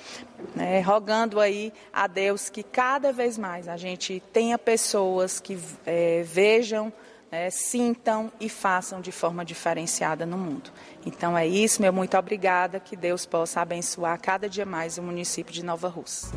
[0.56, 6.22] né, rogando aí a Deus que cada vez mais a gente tenha pessoas que é,
[6.24, 6.94] vejam
[7.32, 10.72] né, sintam e façam de forma diferenciada no mundo.
[11.06, 15.54] Então é isso, meu muito obrigada, que Deus possa abençoar cada dia mais o município
[15.54, 16.30] de Nova Rússia.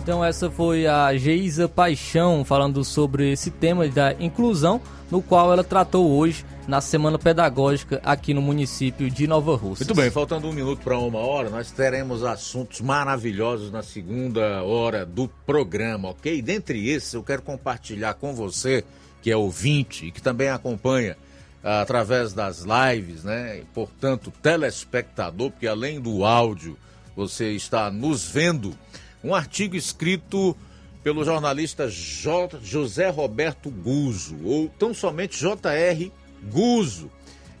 [0.00, 4.80] Então essa foi a Geisa Paixão falando sobre esse tema da inclusão,
[5.10, 9.84] no qual ela tratou hoje na Semana Pedagógica aqui no município de Nova Rússia.
[9.84, 15.04] Muito bem, faltando um minuto para uma hora, nós teremos assuntos maravilhosos na segunda hora
[15.04, 16.40] do programa, ok?
[16.40, 18.84] Dentre esses, eu quero compartilhar com você,
[19.28, 21.14] que é ouvinte e que também acompanha
[21.62, 23.62] ah, através das lives, né?
[23.74, 26.78] Portanto, telespectador, porque além do áudio,
[27.14, 28.74] você está nos vendo
[29.22, 30.56] um artigo escrito
[31.02, 36.10] pelo jornalista J, José Roberto Guzo, ou tão somente J.R.
[36.50, 37.10] Guzo,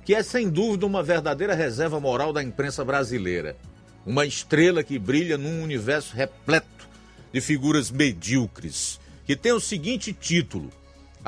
[0.06, 3.58] que é sem dúvida uma verdadeira reserva moral da imprensa brasileira.
[4.06, 6.88] Uma estrela que brilha num universo repleto
[7.30, 10.70] de figuras medíocres, que tem o seguinte título: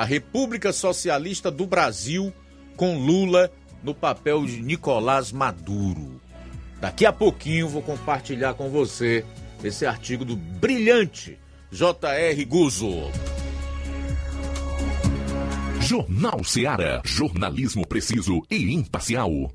[0.01, 2.33] A República Socialista do Brasil
[2.75, 6.19] com Lula no papel de Nicolás Maduro.
[6.81, 9.27] Daqui a pouquinho vou compartilhar com você
[9.63, 11.39] esse artigo do brilhante
[11.71, 12.45] J.R.
[12.47, 13.11] Guzzo.
[15.83, 17.03] Jornal Seara.
[17.05, 19.53] Jornalismo preciso e imparcial.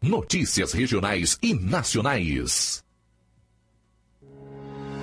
[0.00, 2.84] Notícias regionais e nacionais.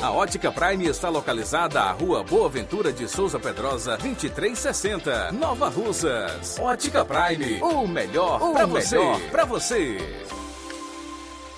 [0.00, 6.60] A Ótica Prime está localizada à Rua Boa Ventura de Souza Pedrosa, 2360, Nova Russas.
[6.60, 8.98] Ótica Prime, o melhor para você.
[9.32, 9.98] Para você.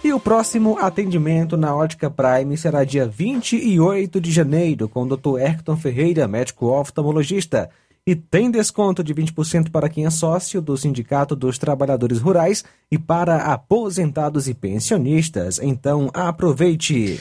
[0.03, 5.39] E o próximo atendimento na Ótica Prime será dia 28 de janeiro, com o Dr.
[5.41, 7.69] Erkton Ferreira, médico oftalmologista.
[8.07, 12.99] E tem desconto de 20% para quem é sócio do Sindicato dos Trabalhadores Rurais e
[12.99, 15.59] para aposentados e pensionistas.
[15.59, 17.21] Então, aproveite!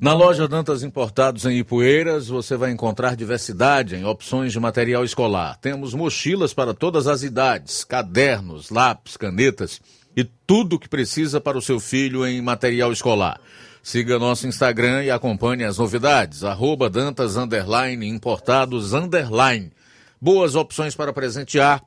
[0.00, 5.56] Na loja Dantas Importados em Ipueiras, você vai encontrar diversidade em opções de material escolar.
[5.58, 9.80] Temos mochilas para todas as idades, cadernos, lápis, canetas
[10.14, 13.40] e tudo o que precisa para o seu filho em material escolar.
[13.82, 16.42] Siga nosso Instagram e acompanhe as novidades.
[16.42, 19.70] Arroba Dantas Underline Importados Underline.
[20.20, 21.80] Boas opções para presentear,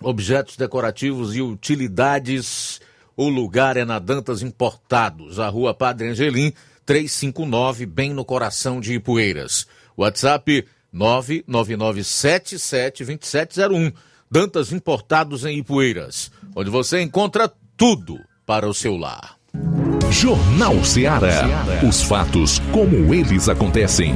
[0.00, 2.80] objetos decorativos e utilidades.
[3.16, 6.52] O lugar é na Dantas Importados, a rua Padre Angelim,
[6.86, 9.66] 359, bem no coração de Ipueiras.
[9.98, 10.64] WhatsApp
[10.94, 13.92] 999772701.
[14.30, 19.36] Dantas Importados em Ipueiras, onde você encontra tudo para o seu lar.
[20.10, 21.42] Jornal Ceará.
[21.86, 24.14] Os fatos como eles acontecem.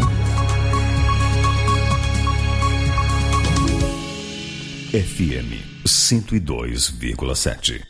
[4.93, 7.90] FM 102,7.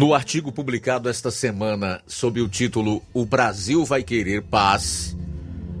[0.00, 5.14] No artigo publicado esta semana sob o título O Brasil vai querer paz,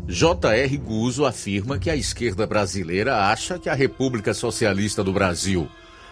[0.06, 0.76] J.R.
[0.76, 5.66] Guzzo afirma que a esquerda brasileira acha que a República Socialista do Brasil,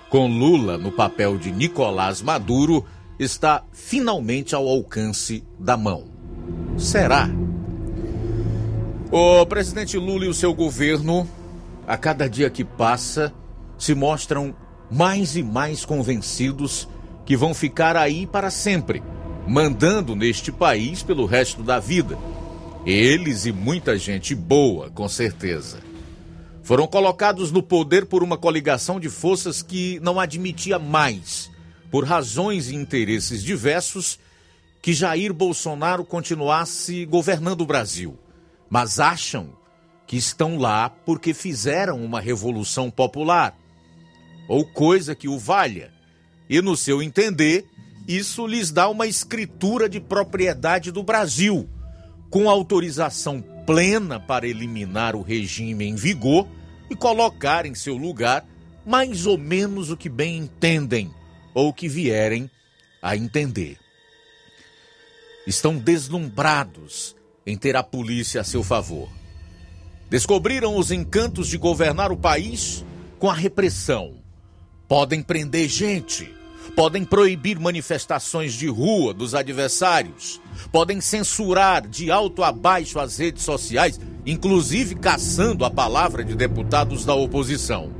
[0.08, 2.82] com Lula no papel de Nicolás Maduro,
[3.18, 6.06] está finalmente ao alcance da mão.
[6.78, 7.28] Será?
[9.12, 11.28] O presidente Lula e o seu governo,
[11.86, 13.34] a cada dia que passa,
[13.76, 14.56] se mostram
[14.90, 16.88] mais e mais convencidos
[17.28, 19.02] que vão ficar aí para sempre,
[19.46, 22.18] mandando neste país pelo resto da vida.
[22.86, 25.78] Eles e muita gente boa, com certeza.
[26.62, 31.50] Foram colocados no poder por uma coligação de forças que não admitia mais,
[31.90, 34.18] por razões e interesses diversos,
[34.80, 38.18] que Jair Bolsonaro continuasse governando o Brasil.
[38.70, 39.50] Mas acham
[40.06, 43.54] que estão lá porque fizeram uma revolução popular,
[44.48, 45.97] ou coisa que o valha
[46.48, 47.66] e, no seu entender,
[48.06, 51.68] isso lhes dá uma escritura de propriedade do Brasil,
[52.30, 56.48] com autorização plena para eliminar o regime em vigor
[56.90, 58.46] e colocar em seu lugar
[58.86, 61.12] mais ou menos o que bem entendem
[61.52, 62.50] ou que vierem
[63.02, 63.78] a entender.
[65.46, 67.14] Estão deslumbrados
[67.46, 69.10] em ter a polícia a seu favor.
[70.08, 72.84] Descobriram os encantos de governar o país
[73.18, 74.22] com a repressão.
[74.86, 76.34] Podem prender gente,
[76.78, 83.42] podem proibir manifestações de rua dos adversários, podem censurar de alto a baixo as redes
[83.42, 87.90] sociais, inclusive caçando a palavra de deputados da oposição.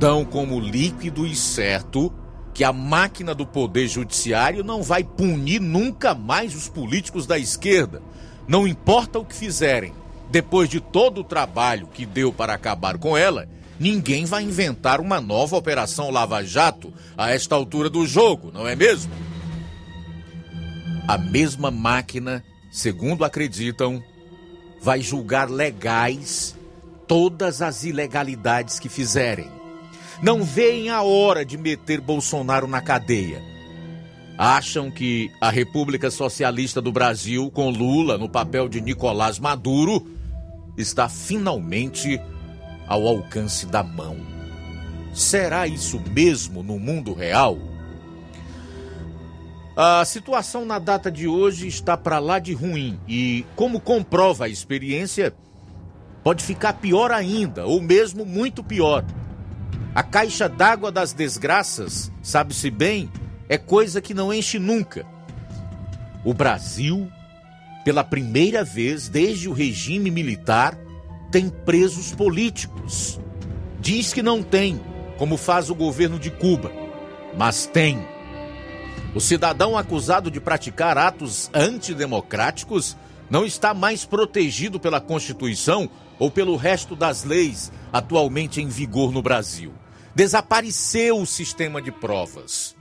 [0.00, 2.12] Dão como líquido e certo
[2.52, 8.02] que a máquina do poder judiciário não vai punir nunca mais os políticos da esquerda,
[8.48, 9.94] não importa o que fizerem.
[10.28, 13.48] Depois de todo o trabalho que deu para acabar com ela,
[13.82, 18.76] Ninguém vai inventar uma nova Operação Lava Jato a esta altura do jogo, não é
[18.76, 19.12] mesmo?
[21.08, 24.00] A mesma máquina, segundo acreditam,
[24.80, 26.56] vai julgar legais
[27.08, 29.50] todas as ilegalidades que fizerem.
[30.22, 33.42] Não veem a hora de meter Bolsonaro na cadeia.
[34.38, 40.06] Acham que a República Socialista do Brasil, com Lula no papel de Nicolás Maduro,
[40.78, 42.20] está finalmente
[42.86, 44.16] ao alcance da mão.
[45.12, 47.58] Será isso mesmo no mundo real?
[49.76, 54.48] A situação na data de hoje está para lá de ruim e, como comprova a
[54.48, 55.34] experiência,
[56.22, 59.04] pode ficar pior ainda, ou mesmo muito pior.
[59.94, 63.10] A caixa d'água das desgraças, sabe-se bem,
[63.48, 65.06] é coisa que não enche nunca.
[66.24, 67.10] O Brasil
[67.84, 70.78] pela primeira vez desde o regime militar,
[71.32, 73.18] tem presos políticos.
[73.80, 74.78] Diz que não tem,
[75.16, 76.70] como faz o governo de Cuba,
[77.36, 78.06] mas tem.
[79.14, 82.96] O cidadão acusado de praticar atos antidemocráticos
[83.30, 89.22] não está mais protegido pela Constituição ou pelo resto das leis atualmente em vigor no
[89.22, 89.72] Brasil.
[90.14, 92.76] Desapareceu o sistema de provas.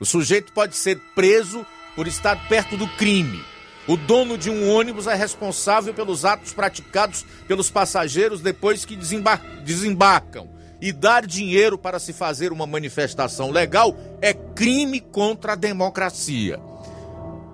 [0.00, 3.44] O sujeito pode ser preso por estar perto do crime.
[3.88, 9.40] O dono de um ônibus é responsável pelos atos praticados pelos passageiros depois que desembar
[9.64, 10.48] desembarcam.
[10.82, 16.58] E dar dinheiro para se fazer uma manifestação legal é crime contra a democracia.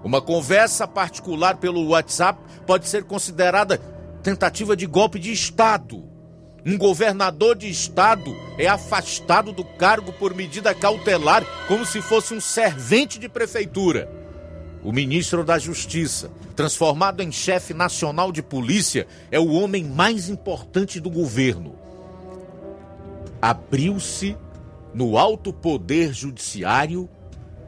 [0.04, 3.78] Uma conversa particular pelo WhatsApp pode ser considerada
[4.22, 6.04] tentativa de golpe de Estado.
[6.64, 12.40] Um governador de Estado é afastado do cargo por medida cautelar como se fosse um
[12.40, 14.25] servente de prefeitura.
[14.86, 20.98] O ministro da Justiça, transformado em chefe nacional de polícia, é o homem mais importante
[20.98, 21.74] do governo.
[23.42, 24.34] Abriu-se
[24.94, 27.06] no alto poder judiciário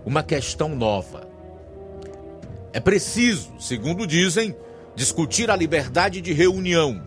[0.06, 1.28] uma questão nova
[2.72, 4.54] é preciso, segundo dizem,
[4.94, 7.02] discutir a liberdade de reunião.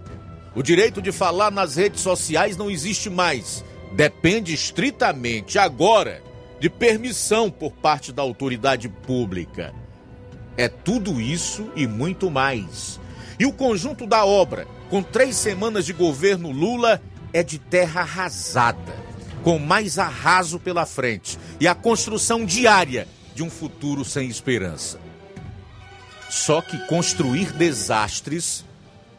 [0.55, 3.63] O direito de falar nas redes sociais não existe mais.
[3.93, 6.21] Depende estritamente agora
[6.59, 9.73] de permissão por parte da autoridade pública.
[10.61, 12.99] É tudo isso e muito mais.
[13.39, 17.01] E o conjunto da obra, com três semanas de governo Lula,
[17.33, 18.95] é de terra arrasada,
[19.43, 24.99] com mais arraso pela frente e a construção diária de um futuro sem esperança.
[26.29, 28.63] Só que construir desastres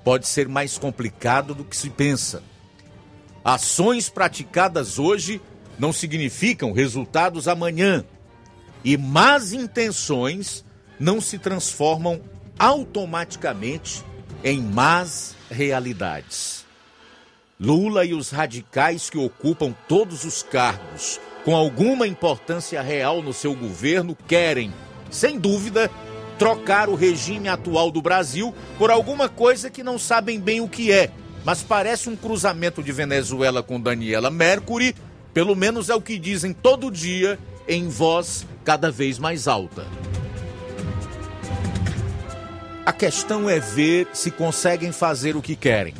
[0.04, 2.40] pode ser mais complicado do que se pensa.
[3.44, 5.40] Ações praticadas hoje
[5.76, 8.04] não significam resultados amanhã.
[8.84, 10.64] E más intenções
[11.02, 12.20] não se transformam
[12.56, 14.04] automaticamente
[14.44, 16.64] em más realidades.
[17.58, 23.52] Lula e os radicais que ocupam todos os cargos com alguma importância real no seu
[23.52, 24.72] governo querem,
[25.10, 25.90] sem dúvida,
[26.38, 30.92] trocar o regime atual do Brasil por alguma coisa que não sabem bem o que
[30.92, 31.10] é,
[31.44, 34.94] mas parece um cruzamento de Venezuela com Daniela Mercury,
[35.34, 39.84] pelo menos é o que dizem todo dia em voz cada vez mais alta.
[42.84, 45.94] A questão é ver se conseguem fazer o que querem.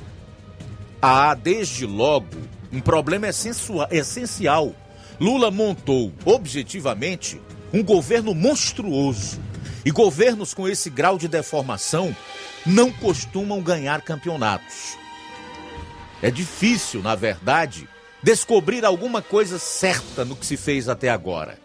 [1.00, 2.26] Há, desde logo,
[2.72, 4.74] um problema essencial.
[5.20, 7.40] Lula montou, objetivamente,
[7.72, 9.40] um governo monstruoso
[9.84, 12.14] e governos com esse grau de deformação
[12.66, 14.96] não costumam ganhar campeonatos.
[16.20, 17.88] É difícil, na verdade,
[18.20, 21.58] descobrir alguma coisa certa no que se fez até agora.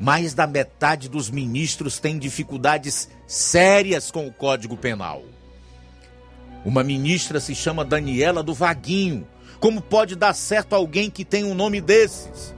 [0.00, 5.22] Mais da metade dos ministros tem dificuldades sérias com o Código Penal.
[6.64, 9.26] Uma ministra se chama Daniela do Vaguinho.
[9.60, 12.54] Como pode dar certo alguém que tem um nome desses?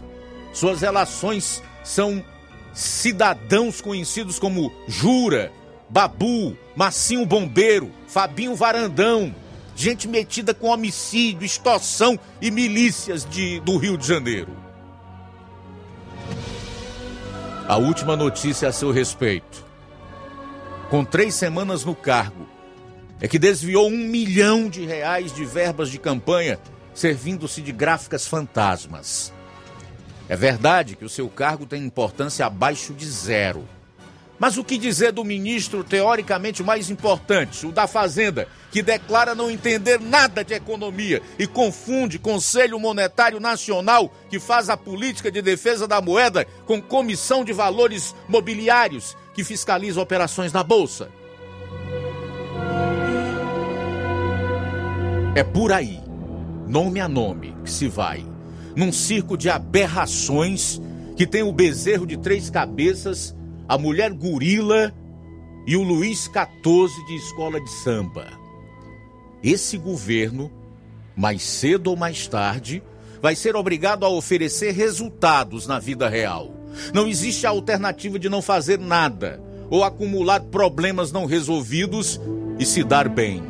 [0.53, 2.25] Suas relações são
[2.73, 5.51] cidadãos conhecidos como Jura,
[5.91, 9.35] Babu, Massinho Bombeiro, Fabinho Varandão,
[9.75, 14.57] gente metida com homicídio, extorsão e milícias de, do Rio de Janeiro.
[17.69, 19.65] A última notícia a seu respeito.
[20.91, 22.47] Com três semanas no cargo,
[23.21, 26.59] é que desviou um milhão de reais de verbas de campanha,
[26.93, 29.33] servindo-se de gráficas fantasmas.
[30.29, 33.67] É verdade que o seu cargo tem importância abaixo de zero.
[34.43, 39.49] Mas o que dizer do ministro teoricamente mais importante, o da Fazenda, que declara não
[39.49, 45.87] entender nada de economia e confunde Conselho Monetário Nacional, que faz a política de defesa
[45.87, 51.09] da moeda, com Comissão de Valores Mobiliários, que fiscaliza operações na Bolsa?
[55.37, 56.01] É por aí,
[56.67, 58.27] nome a nome, que se vai
[58.75, 60.81] num circo de aberrações
[61.17, 63.37] que tem o bezerro de três cabeças,
[63.73, 64.93] a mulher gorila
[65.67, 68.27] e o Luiz XIV de escola de samba.
[69.43, 70.53] Esse governo,
[71.17, 72.83] mais cedo ou mais tarde,
[73.23, 76.53] vai ser obrigado a oferecer resultados na vida real.
[76.93, 82.21] Não existe a alternativa de não fazer nada ou acumular problemas não resolvidos
[82.59, 83.43] e se dar bem.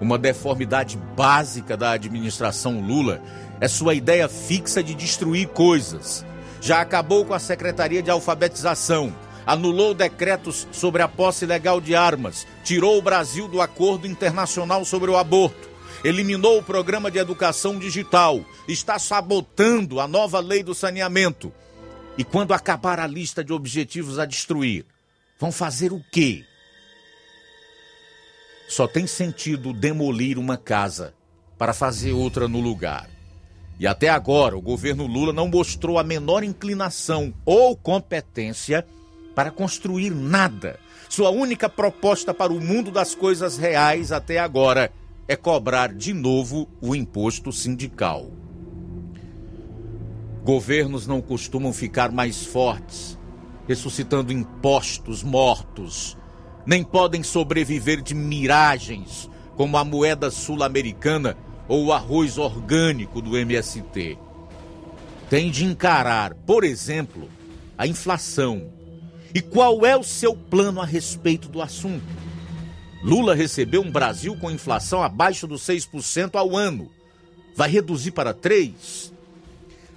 [0.00, 3.20] Uma deformidade básica da administração Lula
[3.60, 6.24] é sua ideia fixa de destruir coisas.
[6.60, 9.14] Já acabou com a Secretaria de Alfabetização,
[9.46, 15.10] anulou decretos sobre a posse legal de armas, tirou o Brasil do Acordo Internacional sobre
[15.10, 15.68] o Aborto,
[16.04, 21.52] eliminou o programa de educação digital, está sabotando a nova lei do saneamento.
[22.16, 24.84] E quando acabar a lista de objetivos a destruir,
[25.38, 26.44] vão fazer o quê?
[28.68, 31.14] Só tem sentido demolir uma casa
[31.56, 33.08] para fazer outra no lugar.
[33.78, 38.84] E até agora, o governo Lula não mostrou a menor inclinação ou competência
[39.34, 40.80] para construir nada.
[41.08, 44.92] Sua única proposta para o mundo das coisas reais até agora
[45.28, 48.30] é cobrar de novo o imposto sindical.
[50.42, 53.16] Governos não costumam ficar mais fortes,
[53.68, 56.16] ressuscitando impostos mortos,
[56.66, 61.36] nem podem sobreviver de miragens como a moeda sul-americana
[61.68, 64.18] ou o arroz orgânico do MST.
[65.28, 67.28] Tem de encarar, por exemplo,
[67.76, 68.72] a inflação.
[69.34, 72.06] E qual é o seu plano a respeito do assunto?
[73.02, 76.90] Lula recebeu um Brasil com inflação abaixo dos 6% ao ano.
[77.54, 79.12] Vai reduzir para 3%?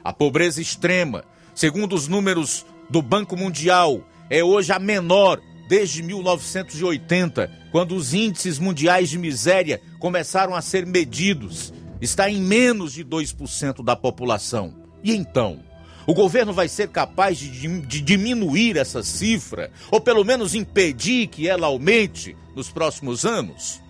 [0.03, 5.39] A pobreza extrema, segundo os números do Banco Mundial, é hoje a menor
[5.71, 11.73] desde 1980, quando os índices mundiais de miséria começaram a ser medidos.
[12.01, 14.75] Está em menos de 2% da população.
[15.01, 15.63] E então?
[16.05, 21.47] O governo vai ser capaz de, de, diminuir essa cifra, ou pelo menos impedir que
[21.47, 23.81] ela aumente nos próximos anos?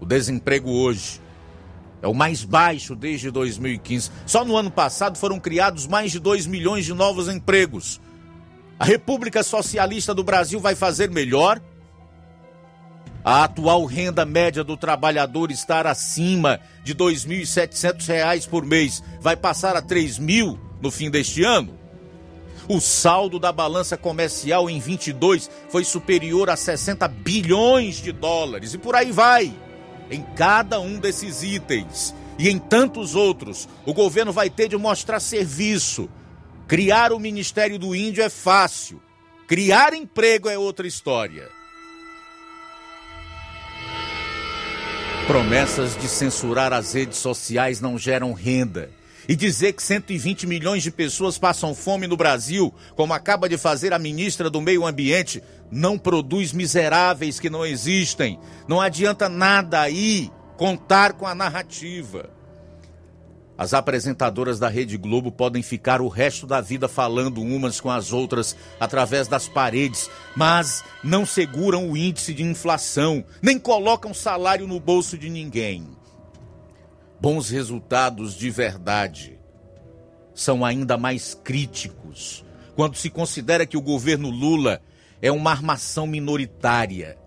[0.00, 1.20] O desemprego hoje
[2.00, 4.10] é o mais baixo desde 2015.
[4.24, 8.00] Só no ano passado foram criados mais de 2 milhões de novos empregos.
[8.80, 11.60] A República Socialista do Brasil vai fazer melhor?
[13.22, 19.76] A atual renda média do trabalhador estar acima de R$ 2.700 por mês vai passar
[19.76, 21.78] a R$ 3.000 no fim deste ano?
[22.66, 28.78] O saldo da balança comercial em 22 foi superior a 60 bilhões de dólares e
[28.78, 29.52] por aí vai.
[30.10, 35.20] Em cada um desses itens e em tantos outros, o governo vai ter de mostrar
[35.20, 36.08] serviço.
[36.70, 39.02] Criar o Ministério do Índio é fácil,
[39.48, 41.48] criar emprego é outra história.
[45.26, 48.88] Promessas de censurar as redes sociais não geram renda.
[49.28, 53.92] E dizer que 120 milhões de pessoas passam fome no Brasil, como acaba de fazer
[53.92, 55.42] a ministra do Meio Ambiente,
[55.72, 58.38] não produz miseráveis que não existem.
[58.68, 62.30] Não adianta nada aí contar com a narrativa.
[63.60, 68.10] As apresentadoras da Rede Globo podem ficar o resto da vida falando umas com as
[68.10, 74.80] outras através das paredes, mas não seguram o índice de inflação, nem colocam salário no
[74.80, 75.86] bolso de ninguém.
[77.20, 79.38] Bons resultados de verdade
[80.34, 82.42] são ainda mais críticos
[82.74, 84.80] quando se considera que o governo Lula
[85.20, 87.18] é uma armação minoritária.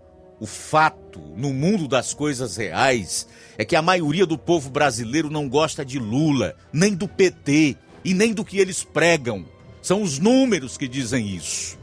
[0.44, 3.26] O fato, no mundo das coisas reais,
[3.58, 8.14] é que a maioria do povo brasileiro não gosta de Lula, nem do PT e
[8.14, 9.46] nem do que eles pregam.
[9.82, 11.80] São os números que dizem isso.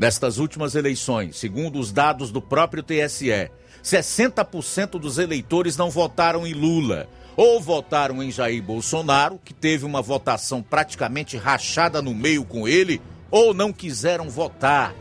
[0.00, 3.52] Nestas últimas eleições, segundo os dados do próprio TSE,
[3.84, 10.02] 60% dos eleitores não votaram em Lula, ou votaram em Jair Bolsonaro, que teve uma
[10.02, 13.00] votação praticamente rachada no meio com ele,
[13.30, 14.92] ou não quiseram votar.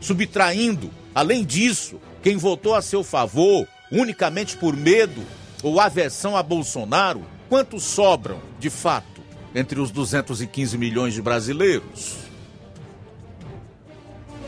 [0.00, 5.20] Subtraindo, além disso, quem votou a seu favor unicamente por medo
[5.64, 9.20] ou aversão a Bolsonaro, quantos sobram, de fato,
[9.52, 12.18] entre os 215 milhões de brasileiros?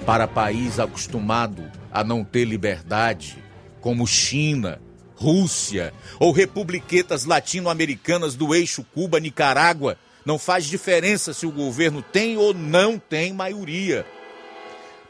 [0.07, 3.42] Para país acostumado a não ter liberdade,
[3.80, 4.80] como China,
[5.17, 12.55] Rússia ou republiquetas latino-americanas do eixo Cuba-Nicarágua, não faz diferença se o governo tem ou
[12.55, 14.07] não tem maioria.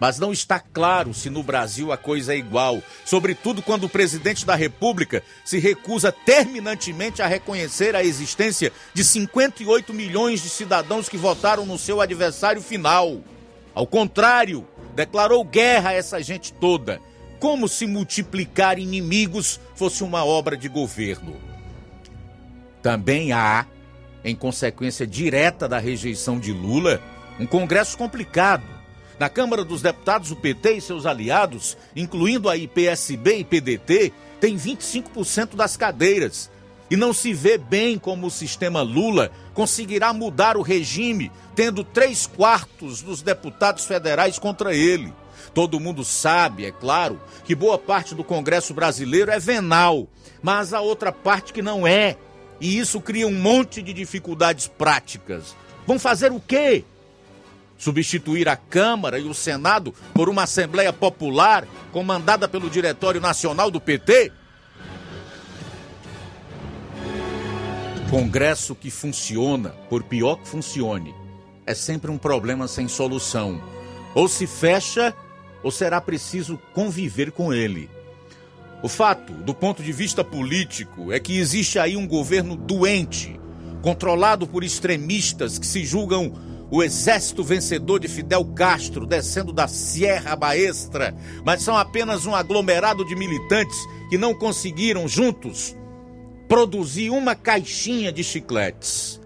[0.01, 4.47] Mas não está claro se no Brasil a coisa é igual, sobretudo quando o presidente
[4.47, 11.19] da República se recusa terminantemente a reconhecer a existência de 58 milhões de cidadãos que
[11.19, 13.21] votaram no seu adversário final.
[13.75, 16.99] Ao contrário, declarou guerra a essa gente toda,
[17.39, 21.37] como se multiplicar inimigos fosse uma obra de governo.
[22.83, 23.67] Também há,
[24.25, 27.03] em consequência direta da rejeição de Lula,
[27.39, 28.80] um Congresso complicado
[29.21, 34.57] na Câmara dos Deputados, o PT e seus aliados, incluindo a IPSB e PDT, tem
[34.57, 36.51] 25% das cadeiras.
[36.91, 42.27] E não se vê bem como o sistema Lula conseguirá mudar o regime, tendo três
[42.27, 45.13] quartos dos deputados federais contra ele.
[45.53, 50.09] Todo mundo sabe, é claro, que boa parte do Congresso brasileiro é venal,
[50.43, 52.17] mas há outra parte que não é.
[52.59, 55.55] E isso cria um monte de dificuldades práticas.
[55.87, 56.87] Vão fazer o quê?
[57.81, 63.81] Substituir a Câmara e o Senado por uma Assembleia Popular comandada pelo Diretório Nacional do
[63.81, 64.31] PT?
[68.11, 71.15] Congresso que funciona, por pior que funcione,
[71.65, 73.63] é sempre um problema sem solução.
[74.15, 75.15] Ou se fecha
[75.63, 77.89] ou será preciso conviver com ele?
[78.83, 83.39] O fato, do ponto de vista político, é que existe aí um governo doente,
[83.81, 90.37] controlado por extremistas que se julgam o exército vencedor de Fidel Castro descendo da Sierra
[90.37, 91.15] Maestra,
[91.45, 93.77] mas são apenas um aglomerado de militantes
[94.09, 95.77] que não conseguiram juntos
[96.49, 99.21] produzir uma caixinha de chicletes.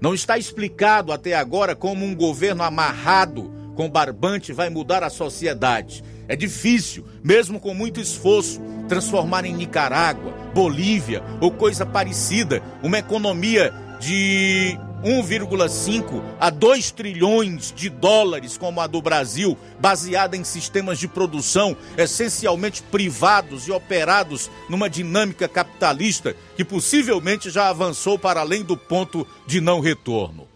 [0.00, 6.02] Não está explicado até agora como um governo amarrado com barbante vai mudar a sociedade.
[6.26, 13.72] É difícil, mesmo com muito esforço, transformar em Nicarágua, Bolívia ou coisa parecida uma economia
[14.00, 21.06] de 1,5 a 2 trilhões de dólares, como a do Brasil, baseada em sistemas de
[21.06, 28.76] produção essencialmente privados e operados numa dinâmica capitalista que possivelmente já avançou para além do
[28.76, 30.48] ponto de não retorno.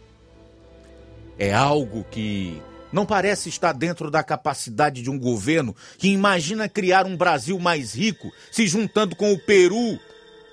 [1.38, 2.60] É algo que
[2.92, 7.94] não parece estar dentro da capacidade de um governo que imagina criar um Brasil mais
[7.94, 9.98] rico, se juntando com o Peru,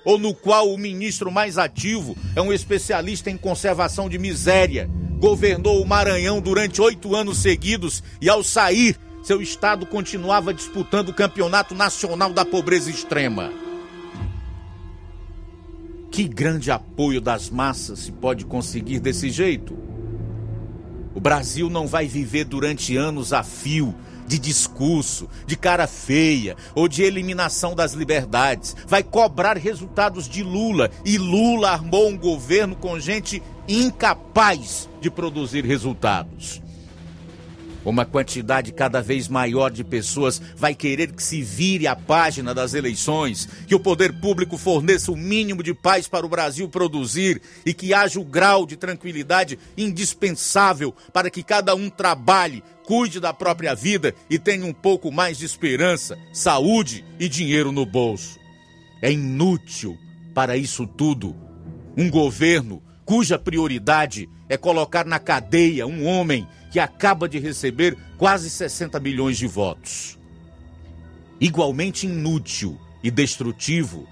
[0.04, 4.90] ou no qual o ministro mais ativo é um especialista em conservação de miséria.
[5.18, 11.14] Governou o Maranhão durante oito anos seguidos e, ao sair, seu estado continuava disputando o
[11.14, 13.52] campeonato nacional da pobreza extrema.
[16.10, 19.76] Que grande apoio das massas se pode conseguir desse jeito?
[21.14, 23.94] O Brasil não vai viver durante anos a fio
[24.30, 28.76] de discurso, de cara feia ou de eliminação das liberdades.
[28.86, 35.64] Vai cobrar resultados de Lula e Lula armou um governo com gente incapaz de produzir
[35.64, 36.62] resultados.
[37.84, 42.74] Uma quantidade cada vez maior de pessoas vai querer que se vire a página das
[42.74, 47.72] eleições, que o poder público forneça o mínimo de paz para o Brasil produzir e
[47.72, 53.74] que haja o grau de tranquilidade indispensável para que cada um trabalhe, cuide da própria
[53.74, 58.38] vida e tenha um pouco mais de esperança, saúde e dinheiro no bolso.
[59.00, 59.96] É inútil
[60.34, 61.34] para isso tudo
[61.96, 68.48] um governo cuja prioridade é colocar na cadeia um homem que acaba de receber quase
[68.48, 70.18] 60 milhões de votos.
[71.40, 74.06] Igualmente inútil e destrutivo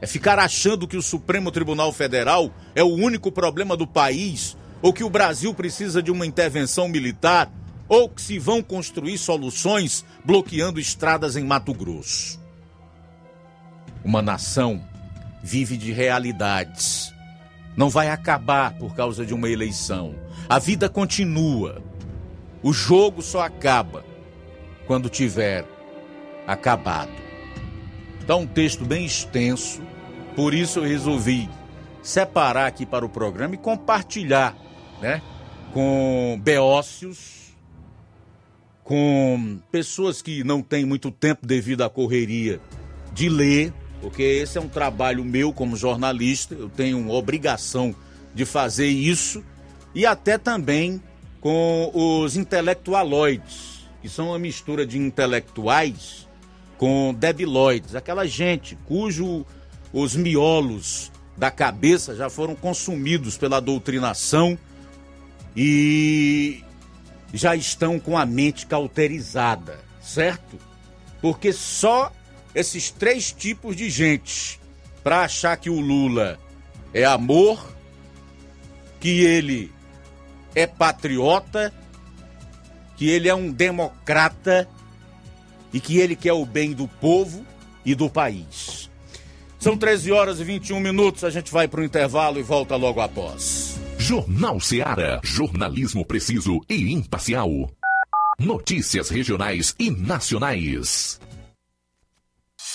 [0.00, 4.92] é ficar achando que o Supremo Tribunal Federal é o único problema do país, ou
[4.92, 7.50] que o Brasil precisa de uma intervenção militar,
[7.88, 12.38] ou que se vão construir soluções bloqueando estradas em Mato Grosso.
[14.04, 14.84] Uma nação
[15.42, 17.14] vive de realidades.
[17.76, 20.14] Não vai acabar por causa de uma eleição.
[20.48, 21.82] A vida continua.
[22.64, 24.06] O jogo só acaba
[24.86, 25.66] quando tiver
[26.46, 27.12] acabado.
[28.18, 29.82] Está um texto bem extenso,
[30.34, 31.46] por isso eu resolvi
[32.02, 34.56] separar aqui para o programa e compartilhar,
[34.98, 35.20] né?
[35.74, 37.54] Com beócios,
[38.82, 42.62] com pessoas que não têm muito tempo devido à correria
[43.12, 47.94] de ler, porque esse é um trabalho meu como jornalista, eu tenho obrigação
[48.34, 49.44] de fazer isso
[49.94, 51.02] e até também
[51.44, 56.26] com os intelectualoides, que são uma mistura de intelectuais
[56.78, 59.44] com debiloides, aquela gente cujo
[59.92, 64.58] os miolos da cabeça já foram consumidos pela doutrinação
[65.54, 66.64] e
[67.34, 70.58] já estão com a mente cauterizada, certo?
[71.20, 72.10] Porque só
[72.54, 74.58] esses três tipos de gente
[75.02, 76.38] para achar que o Lula
[76.94, 77.62] é amor,
[78.98, 79.70] que ele
[80.54, 81.72] é patriota,
[82.96, 84.68] que ele é um democrata
[85.72, 87.44] e que ele quer o bem do povo
[87.84, 88.90] e do país.
[89.58, 93.00] São 13 horas e 21 minutos, a gente vai para o intervalo e volta logo
[93.00, 93.78] após.
[93.98, 95.20] Jornal Seara.
[95.24, 97.70] Jornalismo preciso e imparcial.
[98.38, 101.18] Notícias regionais e nacionais.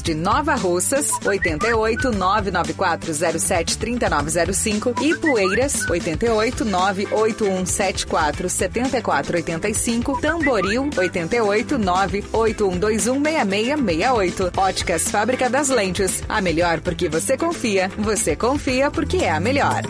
[0.00, 14.52] de Nova Russas, 88 99407 3905 e Poeiras, 88 98174 7485, Tamboril, 88 98121 6668.
[14.56, 16.22] Óticas Fábrica das Lentes.
[16.28, 17.90] A melhor porque você confia.
[17.98, 19.82] Você confia porque é a melhor.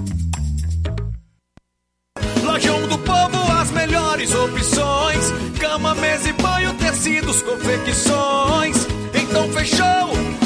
[2.42, 8.95] Lojão do Povo, as melhores opções: cama, mesa e banho, tecidos, confecções.
[9.36, 10.45] Então fechou,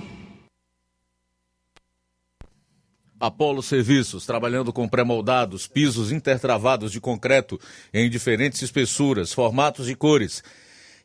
[3.21, 7.59] Apolo Serviços, trabalhando com pré-moldados, pisos intertravados de concreto
[7.93, 10.43] em diferentes espessuras, formatos e cores.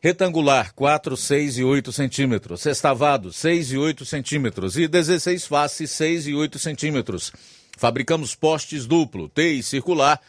[0.01, 2.61] Retangular, 4, 6 e 8 centímetros.
[2.61, 4.77] Sextavado, 6 e 8 centímetros.
[4.77, 7.31] E 16 faces, 6 e 8 centímetros.
[7.77, 10.19] Fabricamos postes duplo, T e circular,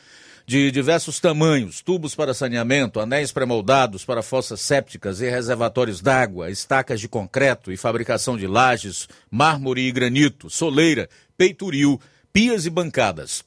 [0.48, 7.00] de diversos tamanhos, tubos para saneamento, anéis pré-moldados para fossas sépticas e reservatórios d'água, estacas
[7.00, 11.06] de concreto e fabricação de lajes, mármore e granito, soleira,
[11.38, 12.00] peitoril,
[12.32, 13.44] pias e bancadas.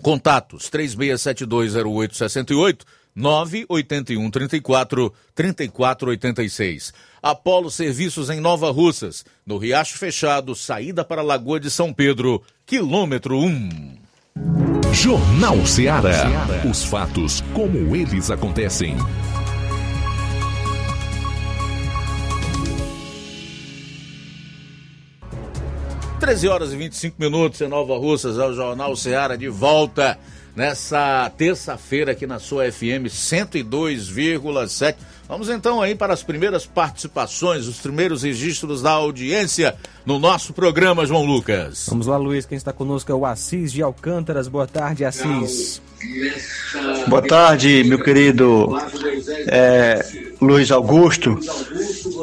[0.00, 2.84] Contatos 36720868
[3.14, 6.94] 981 34 3486.
[7.22, 12.42] Apolo Serviços em Nova Russas, no Riacho Fechado, saída para a Lagoa de São Pedro,
[12.64, 13.98] quilômetro 1.
[14.92, 16.24] Jornal Ceará.
[16.68, 18.96] Os fatos como eles acontecem.
[26.22, 30.16] Treze horas e 25 minutos em Nova Russas, é o Jornal Ceará de volta
[30.54, 34.96] nessa terça-feira aqui na sua FM 102,7.
[35.28, 39.74] Vamos então aí para as primeiras participações, os primeiros registros da audiência
[40.04, 41.86] no nosso programa, João Lucas.
[41.88, 42.44] Vamos lá, Luiz.
[42.44, 44.48] Quem está conosco é o Assis de Alcântaras.
[44.48, 45.80] Boa tarde, Assis.
[47.06, 48.76] Boa tarde, meu querido
[49.46, 50.04] é,
[50.40, 51.38] Luiz Augusto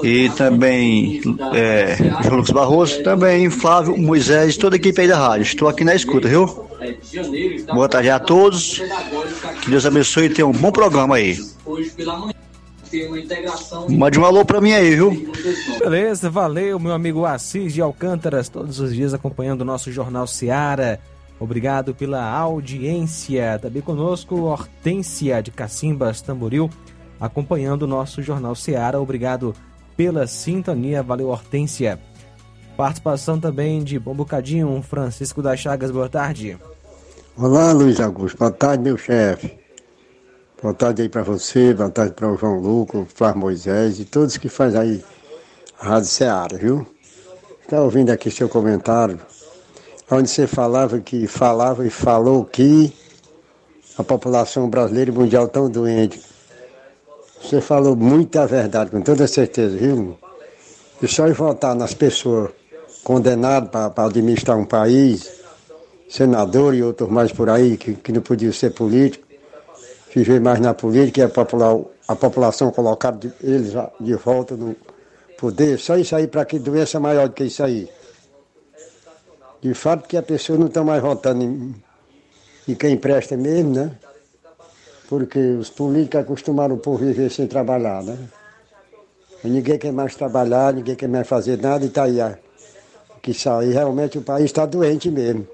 [0.04, 1.22] e também
[1.54, 5.44] é, João Lucas Barroso, também Flávio Moisés, toda a equipe aí da rádio.
[5.44, 6.46] Estou aqui na escuta, viu?
[7.74, 8.82] Boa tarde a todos.
[9.62, 11.38] Que Deus abençoe e tenha um bom programa aí.
[13.90, 15.12] Mande um alô pra mim aí, viu?
[15.80, 21.00] Beleza, valeu, meu amigo Assis de Alcântaras, todos os dias acompanhando o nosso Jornal Seara.
[21.40, 23.60] Obrigado pela audiência.
[23.62, 26.70] Também conosco, Hortência de Cacimbas, Tamboril,
[27.20, 29.00] acompanhando o nosso Jornal Seara.
[29.00, 29.56] Obrigado
[29.96, 31.04] pela sintonia.
[31.04, 32.00] Valeu, Hortência.
[32.76, 35.92] Participação também de Bom Bocadinho, Francisco das Chagas.
[35.92, 36.58] Boa tarde.
[37.42, 38.38] Olá, Luiz Augusto.
[38.38, 39.58] Boa tarde, meu chefe.
[40.62, 44.36] Boa tarde aí para você, boa tarde para o João Lucas, Flávio Moisés e todos
[44.36, 45.06] que fazem aí
[45.80, 46.86] a Rádio Seara, viu?
[47.62, 49.18] Está ouvindo aqui seu comentário,
[50.12, 52.94] onde você falava que falava e falou que
[53.98, 56.22] a população brasileira e mundial tão doente.
[57.42, 60.20] Você falou muita verdade, com toda certeza, viu?
[61.02, 62.50] E só em votar nas pessoas
[63.02, 65.39] condenadas para administrar um país,
[66.10, 69.30] senador e outros mais por aí, que, que não podiam ser políticos,
[70.14, 71.78] viver mais na política e a, popular,
[72.08, 74.76] a população colocar de, eles de volta no
[75.38, 75.78] poder.
[75.78, 77.88] Só isso aí, para que doença maior do que isso aí?
[79.62, 81.76] De fato que a pessoa não está mais votando em,
[82.68, 83.92] em quem presta mesmo, né?
[85.10, 88.16] porque os políticos acostumaram o povo viver sem trabalhar, né?
[89.44, 92.20] E ninguém quer mais trabalhar, ninguém quer mais fazer nada e está aí.
[93.20, 93.72] Que sai.
[93.72, 95.48] Realmente o país está doente mesmo.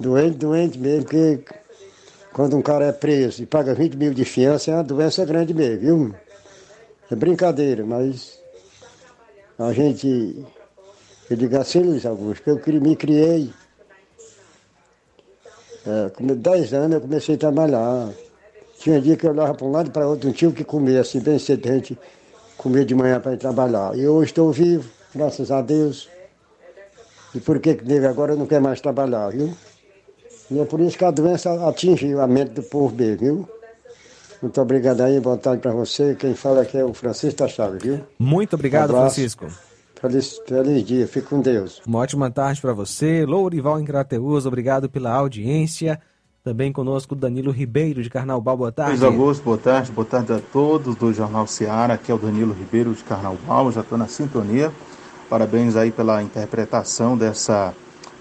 [0.00, 1.44] Doente, doente mesmo, porque
[2.32, 5.52] quando um cara é preso e paga 20 mil de fiança, é uma doença grande
[5.52, 6.14] mesmo, viu?
[7.10, 8.40] É brincadeira, mas
[9.58, 10.42] a gente.
[11.28, 13.52] Eu digo assim, Luiz Augusto, que eu me criei.
[15.86, 18.08] É, com 10 anos eu comecei a trabalhar.
[18.78, 20.64] Tinha dia que eu olhava para um lado e para outro, não tinha o que
[20.64, 21.98] comer, assim, bem cedo a gente
[22.56, 23.94] comer de manhã para ir trabalhar.
[23.94, 26.08] E hoje estou vivo, graças a Deus.
[27.34, 29.54] E por que que agora não quero mais trabalhar, viu?
[30.50, 33.48] E é por isso que a doença atingiu a mente do povo mesmo, viu?
[34.42, 36.14] Muito obrigado aí, boa tarde para você.
[36.14, 38.00] Quem fala aqui é o Francisco da Chave, viu?
[38.18, 38.96] Muito obrigado, Um.
[38.96, 39.46] Francisco.
[40.00, 41.82] Feliz, feliz dia, fique com Deus.
[41.86, 43.26] Uma ótima tarde para você.
[43.26, 46.00] Lourival em Crateus, obrigado pela audiência.
[46.42, 48.92] Também conosco Danilo Ribeiro de Carnaubal, boa tarde.
[48.92, 52.54] Luiz Augusto, boa tarde, boa tarde a todos do Jornal Seara, aqui é o Danilo
[52.54, 54.72] Ribeiro de Carnaval, já estou na sintonia.
[55.28, 57.74] Parabéns aí pela interpretação dessa,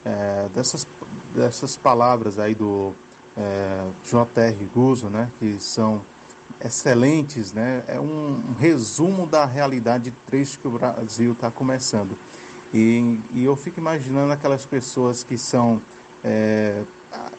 [0.06, 0.88] eh, dessas,
[1.34, 2.94] dessas palavras aí do
[3.38, 4.66] eh, J.R.
[4.74, 6.02] Guzzo, né, que são
[6.64, 12.18] excelentes, né, é um, um resumo da realidade triste que o Brasil está começando.
[12.74, 15.82] E, e eu fico imaginando aquelas pessoas que são
[16.24, 16.84] eh,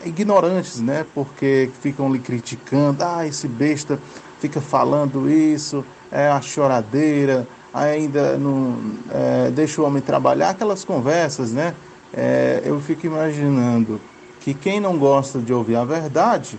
[0.05, 1.07] ignorantes, né?
[1.15, 3.99] Porque ficam lhe criticando, ah, esse besta
[4.41, 8.77] fica falando isso, é a choradeira, ainda não
[9.11, 11.75] é, deixa o homem trabalhar, aquelas conversas, né?
[12.13, 14.01] É, eu fico imaginando
[14.41, 16.59] que quem não gosta de ouvir a verdade,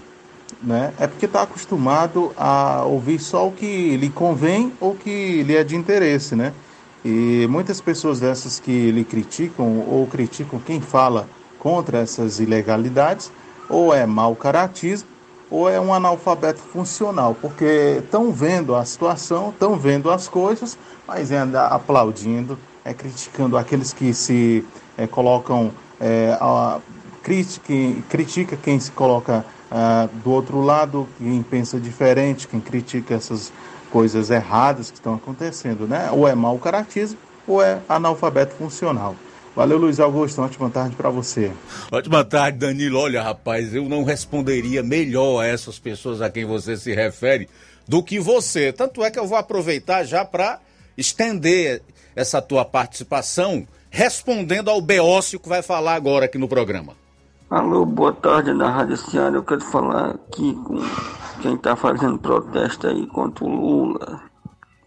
[0.62, 5.56] né, é porque está acostumado a ouvir só o que lhe convém ou que lhe
[5.56, 6.54] é de interesse, né?
[7.04, 13.32] E muitas pessoas dessas que lhe criticam ou criticam quem fala contra essas ilegalidades,
[13.68, 15.08] ou é mau caratismo,
[15.50, 21.32] ou é um analfabeto funcional, porque estão vendo a situação, estão vendo as coisas, mas
[21.32, 24.66] ainda aplaudindo, é, criticando aqueles que se
[24.98, 26.80] é, colocam, é, a,
[27.24, 27.74] critica,
[28.10, 33.54] critica quem se coloca ah, do outro lado, quem pensa diferente, quem critica essas
[33.90, 36.10] coisas erradas que estão acontecendo, né?
[36.12, 39.16] Ou é mau caratismo, ou é analfabeto funcional.
[39.56, 40.42] Valeu, Luiz Augusto.
[40.42, 41.52] Ótima tarde para você.
[41.90, 43.00] Ótima tarde, Danilo.
[43.00, 47.50] Olha, rapaz, eu não responderia melhor a essas pessoas a quem você se refere
[47.88, 48.74] do que você.
[48.74, 50.60] Tanto é que eu vou aproveitar já para
[50.98, 51.82] estender
[52.14, 56.94] essa tua participação respondendo ao Beócio que vai falar agora aqui no programa.
[57.50, 59.36] Alô, boa tarde na Rádio Ceará.
[59.36, 60.78] Eu quero falar aqui com
[61.42, 64.22] quem está fazendo protesto aí contra o Lula.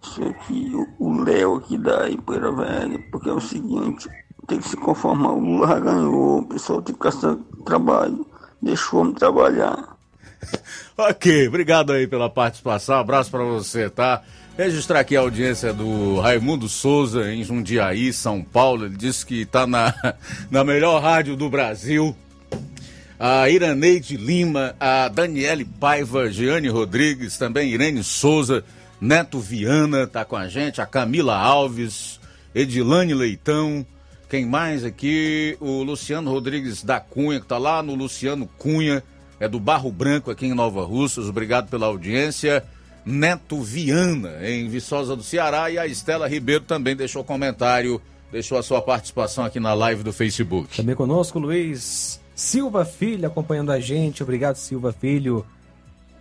[0.02, 4.08] Isso aqui, o- Léo aqui da Ipoeira Velha, porque é o seguinte,
[4.46, 8.26] tem que se conformar, o Lula já ganhou, o pessoal tem que caçar trabalho,
[8.60, 9.94] deixa o homem trabalhar.
[10.96, 12.94] Ok, obrigado aí pela participação.
[12.96, 14.22] Abraço para você, tá?
[14.56, 18.86] Registrar aqui a audiência do Raimundo Souza em Jundiaí, São Paulo.
[18.86, 19.92] Ele disse que tá na,
[20.48, 22.14] na melhor rádio do Brasil.
[23.18, 28.64] A Iraneide Lima, a Daniele Paiva, Giane Rodrigues, também Irene Souza,
[29.00, 32.20] Neto Viana tá com a gente, a Camila Alves,
[32.54, 33.84] Edilane Leitão,
[34.28, 35.56] quem mais aqui?
[35.60, 39.02] O Luciano Rodrigues da Cunha, que tá lá no Luciano Cunha,
[39.40, 42.64] é do Barro Branco aqui em Nova Russas, obrigado pela audiência.
[43.04, 48.00] Neto Viana, em Viçosa do Ceará, e a Estela Ribeiro também deixou comentário,
[48.32, 50.76] deixou a sua participação aqui na live do Facebook.
[50.76, 54.22] Também conosco, Luiz Silva Filho, acompanhando a gente.
[54.22, 55.44] Obrigado, Silva Filho.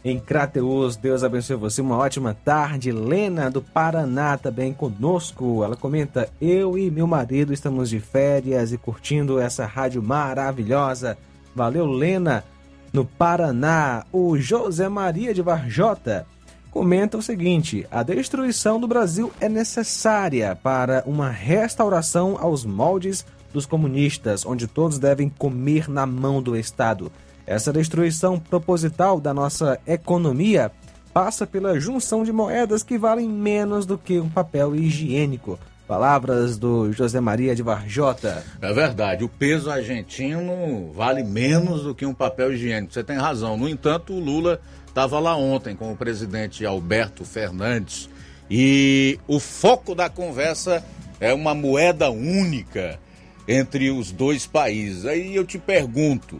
[0.05, 1.81] Em Crateus, Deus abençoe você.
[1.81, 2.91] Uma ótima tarde.
[2.91, 5.63] Lena, do Paraná, também conosco.
[5.63, 11.17] Ela comenta: Eu e meu marido estamos de férias e curtindo essa rádio maravilhosa.
[11.55, 12.43] Valeu, Lena.
[12.91, 16.27] No Paraná, o José Maria de Varjota
[16.73, 23.23] comenta o seguinte: a destruição do Brasil é necessária para uma restauração aos moldes
[23.53, 27.11] dos comunistas, onde todos devem comer na mão do Estado.
[27.45, 30.71] Essa destruição proposital da nossa economia
[31.13, 35.59] passa pela junção de moedas que valem menos do que um papel higiênico.
[35.87, 38.43] Palavras do José Maria de Varjota.
[38.59, 42.93] É verdade, o peso argentino vale menos do que um papel higiênico.
[42.93, 43.57] Você tem razão.
[43.57, 44.59] No entanto, o Lula
[44.93, 48.07] estava lá ontem com o presidente Alberto Fernandes
[48.47, 50.85] e o foco da conversa
[51.19, 52.99] é uma moeda única
[53.47, 55.07] entre os dois países.
[55.07, 56.39] Aí eu te pergunto,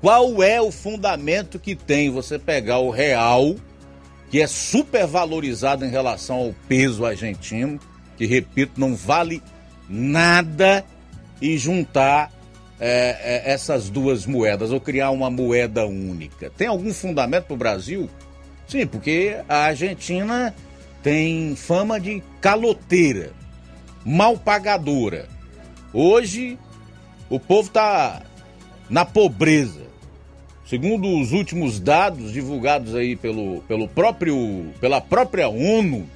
[0.00, 3.54] qual é o fundamento que tem você pegar o real,
[4.28, 7.78] que é super valorizado em relação ao peso argentino,
[8.16, 9.40] que repito, não vale
[9.88, 10.84] nada,
[11.40, 12.32] e juntar
[12.84, 16.50] é, é, essas duas moedas ou criar uma moeda única?
[16.50, 18.10] Tem algum fundamento para o Brasil?
[18.66, 20.52] Sim, porque a Argentina
[21.00, 23.30] tem fama de caloteira,
[24.04, 25.28] mal pagadora.
[25.92, 26.58] Hoje
[27.30, 28.22] o povo está
[28.90, 29.82] na pobreza.
[30.66, 36.08] Segundo os últimos dados divulgados aí pelo, pelo próprio, pela própria ONU,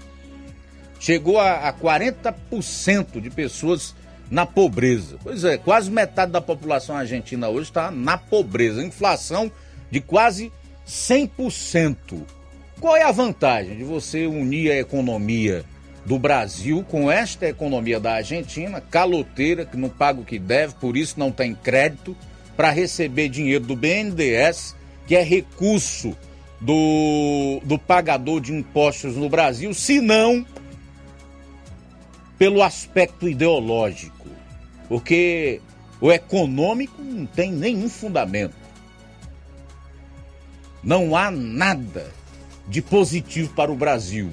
[0.99, 3.95] chegou a, a 40% de pessoas
[4.31, 5.19] na pobreza.
[5.23, 8.85] Pois é, quase metade da população argentina hoje está na pobreza.
[8.85, 9.51] Inflação
[9.91, 10.53] de quase
[10.87, 11.97] 100%.
[12.81, 15.65] Qual é a vantagem de você unir a economia
[16.05, 20.97] do Brasil com esta economia da Argentina, caloteira, que não paga o que deve, por
[20.97, 22.17] isso não tem crédito,
[22.57, 24.77] para receber dinheiro do BNDES,
[25.07, 26.17] que é recurso
[26.61, 30.47] do, do pagador de impostos no Brasil, se não
[32.39, 34.29] pelo aspecto ideológico,
[34.89, 35.61] porque
[36.01, 38.55] o econômico não tem nenhum fundamento.
[40.83, 42.13] Não há nada
[42.69, 44.31] de positivo para o Brasil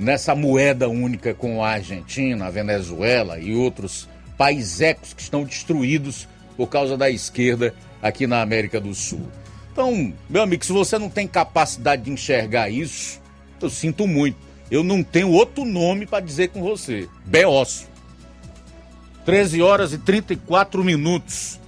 [0.00, 6.68] nessa moeda única com a Argentina, a Venezuela e outros países que estão destruídos por
[6.68, 9.26] causa da esquerda aqui na América do Sul.
[9.72, 13.20] Então, meu amigo, se você não tem capacidade de enxergar isso,
[13.60, 14.38] eu sinto muito.
[14.70, 17.08] Eu não tenho outro nome para dizer com você.
[17.24, 17.88] Beócio.
[19.24, 21.58] 13 horas e 34 minutos.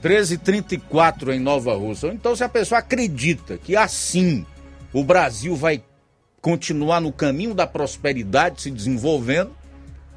[0.00, 2.08] 13 e 34 em Nova Rússia.
[2.08, 4.46] Então, se a pessoa acredita que assim
[4.92, 5.82] o Brasil vai
[6.40, 9.50] continuar no caminho da prosperidade se desenvolvendo,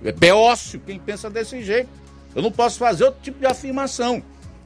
[0.03, 1.89] é beócio quem pensa desse jeito.
[2.35, 4.21] Eu não posso fazer outro tipo de afirmação.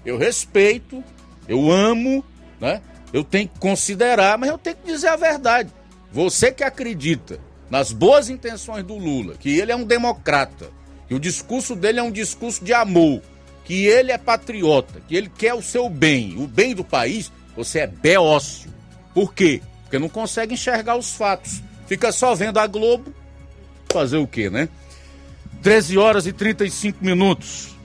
[0.06, 1.04] Eu respeito,
[1.48, 2.24] eu amo,
[2.60, 2.82] né?
[3.14, 5.72] Eu tenho que considerar, mas eu tenho que dizer a verdade.
[6.12, 7.40] Você que acredita
[7.74, 10.70] nas boas intenções do Lula, que ele é um democrata,
[11.08, 13.20] que o discurso dele é um discurso de amor,
[13.66, 17.80] que ele é patriota, que ele quer o seu bem, o bem do país, você
[17.80, 18.72] é beócio.
[19.12, 19.60] Por quê?
[19.82, 21.64] Porque não consegue enxergar os fatos.
[21.88, 23.12] Fica só vendo a Globo.
[23.92, 24.70] Fazer o quê, né?
[25.64, 27.76] 13 horas e 35 minutos.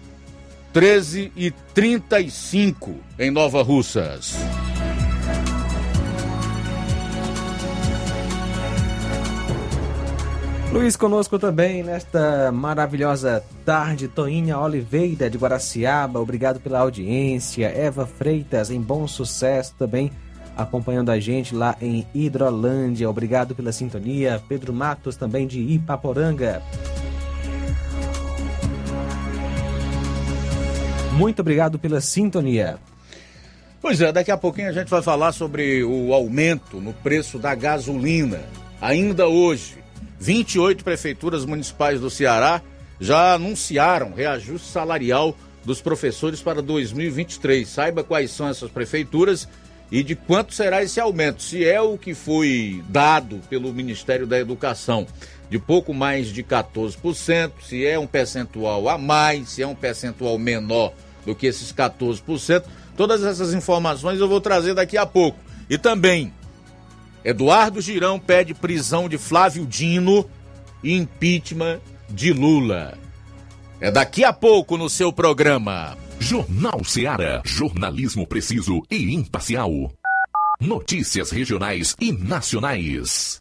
[0.75, 4.35] 13 e 35 em Nova Russas.
[10.73, 14.07] Luiz conosco também nesta maravilhosa tarde.
[14.07, 17.67] Toinha Oliveira de Guaraciaba, obrigado pela audiência.
[17.67, 20.13] Eva Freitas em bom sucesso também
[20.59, 23.09] acompanhando a gente lá em Hidrolândia.
[23.09, 24.43] Obrigado pela sintonia.
[24.49, 26.61] Pedro Matos também de Ipaporanga.
[31.13, 32.79] Muito obrigado pela sintonia.
[33.81, 37.55] Pois é, daqui a pouquinho a gente vai falar sobre o aumento no preço da
[37.55, 38.41] gasolina.
[38.81, 39.77] Ainda hoje,
[40.19, 42.61] 28 prefeituras municipais do Ceará
[43.01, 47.69] já anunciaram reajuste salarial dos professores para 2023.
[47.69, 49.49] Saiba quais são essas prefeituras
[49.91, 51.43] e de quanto será esse aumento.
[51.43, 55.07] Se é o que foi dado pelo Ministério da Educação,
[55.49, 60.39] de pouco mais de 14%, se é um percentual a mais, se é um percentual
[60.39, 60.93] menor
[61.25, 62.65] do que esses 14%.
[62.97, 65.39] Todas essas informações eu vou trazer daqui a pouco.
[65.71, 66.33] E também
[67.25, 70.29] Eduardo Girão pede prisão de Flávio Dino
[70.83, 72.97] e impeachment de Lula.
[73.81, 75.97] É daqui a pouco no seu programa.
[76.19, 77.43] Jornal Seara.
[77.45, 79.93] Jornalismo preciso e imparcial.
[80.61, 83.41] Notícias regionais e nacionais.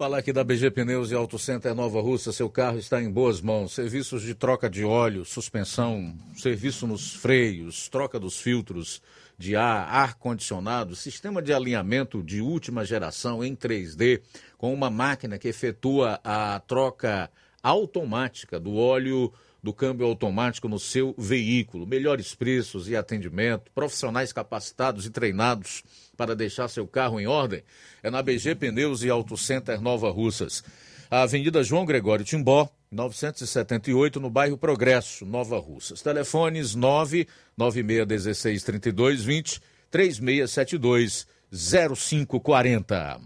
[0.00, 3.42] Falar aqui da BG Pneus e Auto Center Nova Russa, seu carro está em boas
[3.42, 3.74] mãos.
[3.74, 9.02] Serviços de troca de óleo, suspensão, serviço nos freios, troca dos filtros
[9.36, 14.22] de ar, ar-condicionado, sistema de alinhamento de última geração em 3D,
[14.56, 17.30] com uma máquina que efetua a troca
[17.62, 19.30] automática do óleo
[19.62, 21.86] do câmbio automático no seu veículo.
[21.86, 25.82] Melhores preços e atendimento, profissionais capacitados e treinados
[26.20, 27.62] para deixar seu carro em ordem
[28.02, 30.62] é na BG Pneus e Auto Center Nova Russas.
[31.10, 36.02] A Avenida João Gregório Timbó, 978, no bairro Progresso, Nova Russas.
[36.02, 43.18] Telefones 996163220, 3672 0540.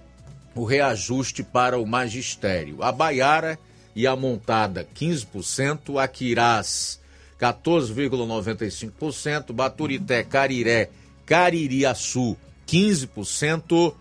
[0.56, 2.82] o reajuste para o magistério.
[2.82, 3.60] A Baiara
[3.96, 7.00] e a Montada 15%, a Quirás
[7.40, 10.90] 14,95%, Baturité, Cariré,
[11.26, 13.94] Caririaçu 15%,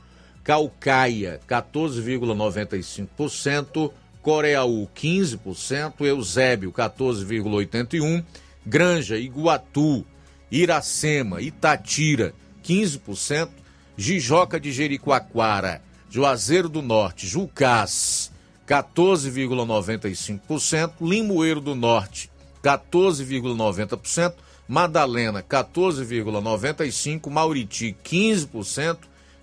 [0.45, 3.91] Calcaia 14,95%,
[4.23, 8.25] Coreaú 15%, Eusébio 14,81%,
[8.65, 10.07] Granja, Iguatu,
[10.51, 12.33] Iracema, Itatira
[12.65, 13.51] 15%,
[13.97, 15.81] Jijoca de Jericoacoara
[16.15, 18.31] Juazeiro do Norte, Jucás,
[18.69, 22.31] 14,95%, Limoeiro do Norte,
[22.63, 24.35] 14,90%,
[24.69, 28.99] Madalena, 14,95%, Mauriti, 15%,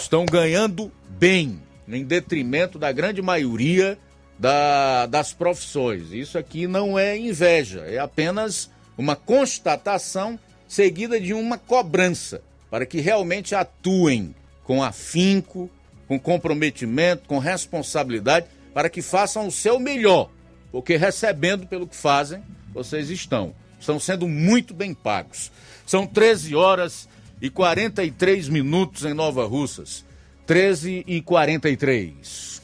[0.00, 3.96] Estão ganhando bem, em detrimento da grande maioria
[4.38, 6.10] da, das profissões.
[6.10, 10.38] Isso aqui não é inveja, é apenas uma constatação
[10.68, 15.70] seguida de uma cobrança para que realmente atuem com afinco,
[16.08, 20.30] com comprometimento, com responsabilidade, para que façam o seu melhor,
[20.70, 22.42] porque recebendo pelo que fazem,
[22.72, 23.54] vocês estão.
[23.78, 25.50] Estão sendo muito bem pagos.
[25.84, 27.08] São 13 horas
[27.40, 30.04] e 43 minutos em Nova Russas.
[30.46, 32.62] 13 e 43.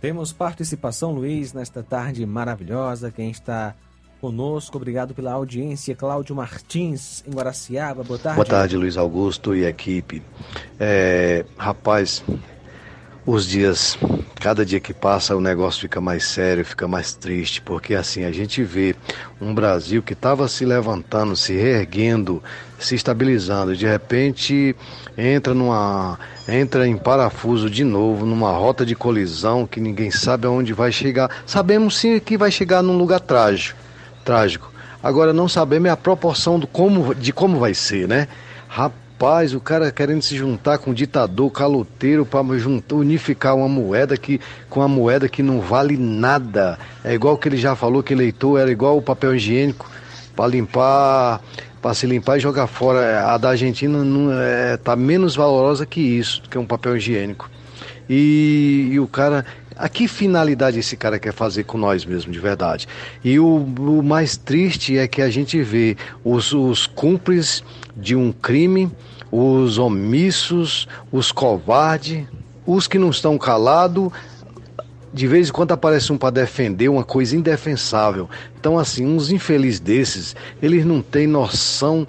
[0.00, 3.10] Temos participação, Luiz, nesta tarde maravilhosa.
[3.10, 3.74] Quem está
[4.24, 5.94] conosco, obrigado pela audiência.
[5.94, 8.02] Cláudio Martins, em Guaraciaba.
[8.02, 8.36] Boa tarde.
[8.36, 10.22] Boa tarde, Luiz Augusto e equipe.
[10.80, 12.24] É, rapaz,
[13.26, 13.98] os dias,
[14.40, 18.32] cada dia que passa, o negócio fica mais sério, fica mais triste, porque assim a
[18.32, 18.96] gente vê
[19.38, 22.42] um Brasil que estava se levantando, se reerguendo,
[22.78, 24.74] se estabilizando, de repente
[25.18, 26.18] entra numa
[26.48, 31.30] entra em parafuso de novo, numa rota de colisão que ninguém sabe aonde vai chegar.
[31.44, 33.83] Sabemos sim que vai chegar num lugar trágico,
[34.24, 34.72] trágico.
[35.02, 38.26] Agora não sabemos a proporção do como, de como vai ser, né?
[38.68, 42.40] Rapaz, o cara querendo se juntar com ditador caloteiro para
[42.92, 46.78] unificar uma moeda que com uma moeda que não vale nada.
[47.04, 49.88] É igual que ele já falou que eleitor era igual o papel higiênico
[50.34, 51.40] para limpar
[51.84, 53.26] para se limpar e jogar fora.
[53.26, 57.50] A da Argentina não, é, tá menos valorosa que isso, que um papel higiênico.
[58.08, 59.44] E, e, o cara.
[59.76, 62.86] A que finalidade esse cara quer fazer com nós mesmo, de verdade?
[63.24, 67.64] E o, o mais triste é que a gente vê os, os cúmplices
[67.96, 68.90] de um crime,
[69.32, 72.24] os omissos, os covardes,
[72.64, 74.10] os que não estão calados,
[75.12, 78.28] de vez em quando aparece um para defender uma coisa indefensável.
[78.58, 82.06] Então, assim, uns infelizes desses, eles não têm noção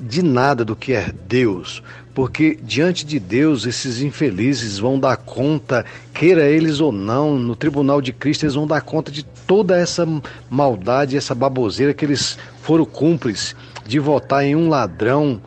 [0.00, 1.82] de nada do que é Deus.
[2.14, 8.00] Porque diante de Deus, esses infelizes vão dar conta, queira eles ou não, no tribunal
[8.00, 10.06] de Cristo, eles vão dar conta de toda essa
[10.48, 15.40] maldade, essa baboseira que eles foram cúmplices de votar em um ladrão,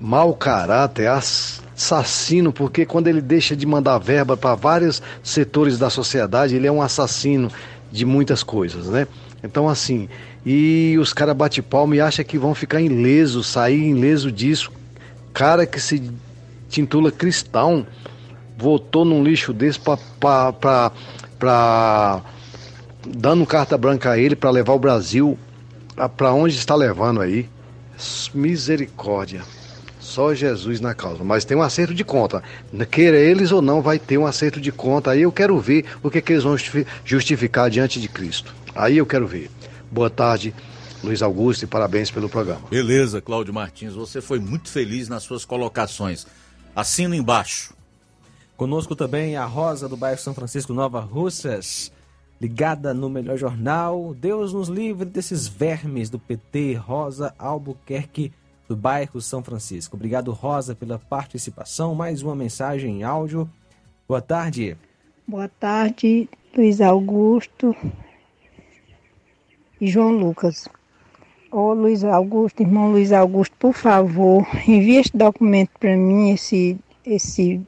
[0.00, 6.54] mau caráter, assassino, porque quando ele deixa de mandar verba para vários setores da sociedade,
[6.54, 7.50] ele é um assassino
[7.90, 9.06] de muitas coisas, né?
[9.42, 10.08] Então, assim,
[10.46, 14.70] e os caras bate palma e acham que vão ficar ileso, sair ileso disso.
[15.34, 16.10] Cara que se
[16.68, 17.84] tintula cristão,
[18.56, 20.92] votou num lixo desse para
[23.06, 25.38] dando carta branca a ele para levar o Brasil
[26.16, 27.48] para onde está levando aí.
[28.32, 29.42] Misericórdia.
[30.00, 31.24] Só Jesus na causa.
[31.24, 32.42] Mas tem um acerto de conta.
[32.90, 35.10] Queira eles ou não, vai ter um acerto de conta.
[35.10, 36.56] Aí eu quero ver o que, que eles vão
[37.04, 38.54] justificar diante de Cristo.
[38.74, 39.50] Aí eu quero ver.
[39.90, 40.54] Boa tarde,
[41.04, 42.66] Luiz Augusto, e parabéns pelo programa.
[42.68, 43.94] Beleza, Cláudio Martins.
[43.94, 46.26] Você foi muito feliz nas suas colocações.
[46.74, 47.74] Assina embaixo.
[48.56, 51.92] Conosco também a Rosa do bairro São Francisco Nova Russas,
[52.40, 54.14] ligada no melhor jornal.
[54.14, 58.32] Deus nos livre desses vermes do PT, Rosa Albuquerque
[58.68, 59.96] do bairro São Francisco.
[59.96, 61.94] Obrigado, Rosa, pela participação.
[61.94, 63.50] Mais uma mensagem em áudio.
[64.08, 64.76] Boa tarde.
[65.26, 67.74] Boa tarde, Luiz Augusto
[69.80, 70.68] e João Lucas.
[71.56, 76.76] Ô Luiz Augusto, irmão Luiz Augusto, por favor, envie este documento para mim, esse,
[77.06, 77.60] esse,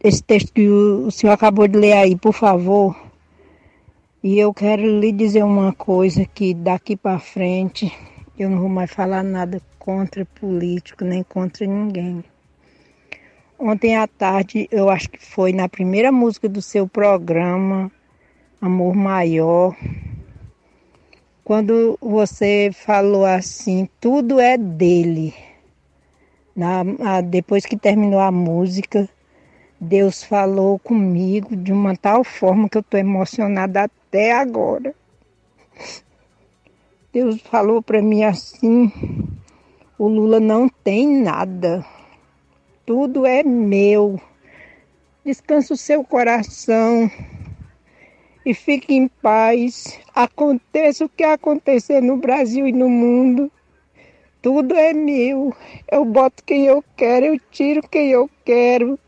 [0.00, 2.96] esse texto que o, senhor acabou de ler aí, por favor.
[4.22, 7.92] E eu quero lhe dizer uma coisa que daqui para frente
[8.38, 12.22] eu não vou mais falar nada contra político, nem contra ninguém.
[13.58, 17.90] Ontem à tarde, eu acho que foi na primeira música do seu programa,
[18.60, 19.74] Amor Maior,
[21.48, 25.34] quando você falou assim, tudo é dele.
[26.54, 29.08] Na, a, depois que terminou a música,
[29.80, 34.94] Deus falou comigo de uma tal forma que eu estou emocionada até agora.
[37.14, 38.92] Deus falou para mim assim:
[39.98, 41.82] o Lula não tem nada,
[42.84, 44.20] tudo é meu.
[45.24, 47.10] Descansa o seu coração
[48.48, 50.00] e fique em paz.
[50.14, 53.52] Aconteça o que acontecer no Brasil e no mundo,
[54.40, 55.54] tudo é meu.
[55.92, 58.98] Eu boto quem eu quero, eu tiro quem eu quero.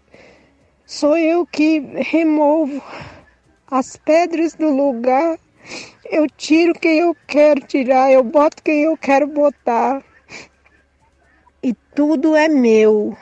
[0.85, 2.83] Sou eu que removo
[3.71, 5.39] as pedras do lugar
[6.05, 10.03] Eu tiro quem eu quero tirar, eu boto quem eu quero botar.
[11.63, 13.17] E tudo é meu.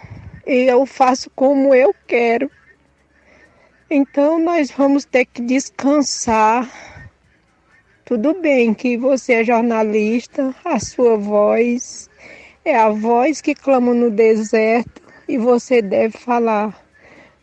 [0.45, 2.51] E eu faço como eu quero.
[3.91, 6.71] Então nós vamos ter que descansar.
[8.05, 12.11] Tudo bem que você é jornalista, a sua voz
[12.67, 16.79] é a voz que clama no deserto e você deve falar.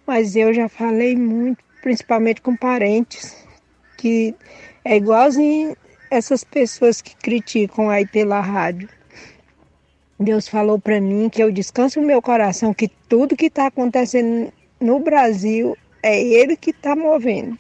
[0.06, 3.36] Mas eu já falei muito, principalmente com parentes,
[3.98, 4.36] que
[4.84, 5.76] é igualzinho
[6.12, 8.88] essas pessoas que criticam aí pela rádio.
[10.20, 14.54] Deus falou para mim que eu descanso no meu coração que tudo que está acontecendo
[14.80, 15.76] no Brasil
[16.06, 17.58] é Ele que está movendo.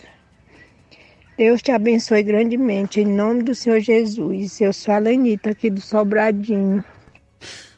[1.35, 4.61] Deus te abençoe grandemente, em nome do Senhor Jesus.
[4.61, 6.85] Eu sou a Lenita aqui do Sobradinho.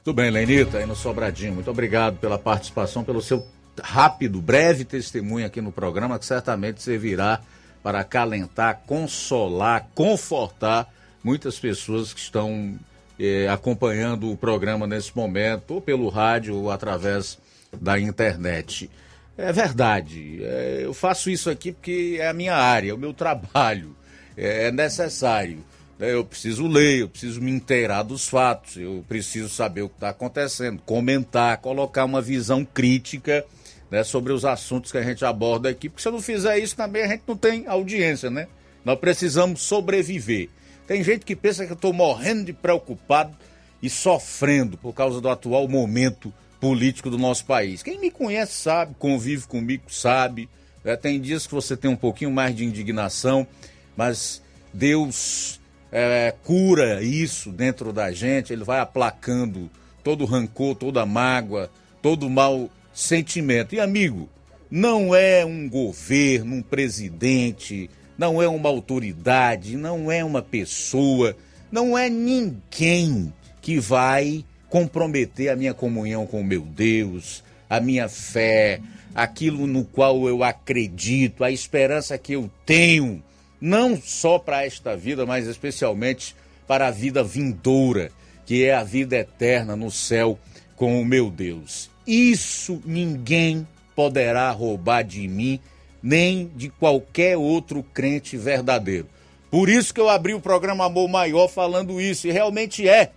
[0.03, 1.53] Tudo bem, Lenita, aí no Sobradinho.
[1.53, 3.47] Muito obrigado pela participação, pelo seu
[3.81, 7.39] rápido, breve testemunho aqui no programa, que certamente servirá
[7.81, 12.77] para acalentar, consolar, confortar muitas pessoas que estão
[13.17, 17.39] eh, acompanhando o programa nesse momento, ou pelo rádio, ou através
[17.79, 18.89] da internet.
[19.37, 23.13] É verdade, é, eu faço isso aqui porque é a minha área, é o meu
[23.13, 23.95] trabalho,
[24.35, 25.63] é, é necessário.
[25.99, 26.11] Né?
[26.11, 30.09] Eu preciso ler, eu preciso me inteirar dos fatos, eu preciso saber o que está
[30.09, 33.45] acontecendo, comentar, colocar uma visão crítica
[33.91, 36.75] né, sobre os assuntos que a gente aborda aqui, porque se eu não fizer isso
[36.75, 38.47] também a gente não tem audiência, né?
[38.83, 40.49] Nós precisamos sobreviver.
[40.87, 43.35] Tem gente que pensa que eu estou morrendo de preocupado
[43.83, 47.83] e sofrendo por causa do atual momento político do nosso país.
[47.83, 50.49] Quem me conhece sabe, convive comigo sabe.
[50.83, 50.95] Né?
[50.95, 53.47] Tem dias que você tem um pouquinho mais de indignação,
[53.95, 54.41] mas
[54.73, 55.59] Deus
[55.91, 59.69] é, cura isso dentro da gente, ele vai aplacando
[60.03, 61.69] todo o rancor, toda a mágoa,
[62.01, 63.75] todo o mau sentimento.
[63.75, 64.29] E amigo,
[64.69, 71.35] não é um governo, um presidente, não é uma autoridade, não é uma pessoa,
[71.71, 78.07] não é ninguém que vai comprometer a minha comunhão com o meu Deus, a minha
[78.09, 78.81] fé,
[79.13, 83.23] aquilo no qual eu acredito, a esperança que eu tenho,
[83.59, 86.35] não só para esta vida, mas especialmente
[86.67, 88.11] para a vida vindoura,
[88.45, 90.37] que é a vida eterna no céu
[90.75, 91.89] com o meu Deus.
[92.05, 95.59] Isso ninguém poderá roubar de mim
[96.01, 99.07] nem de qualquer outro crente verdadeiro.
[99.49, 103.11] Por isso que eu abri o programa Amor Maior falando isso, e realmente é.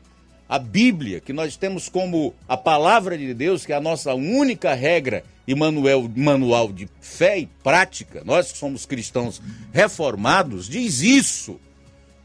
[0.51, 4.75] A Bíblia, que nós temos como a palavra de Deus, que é a nossa única
[4.75, 9.41] regra e manual, manual de fé e prática, nós que somos cristãos
[9.73, 11.61] reformados, diz isso.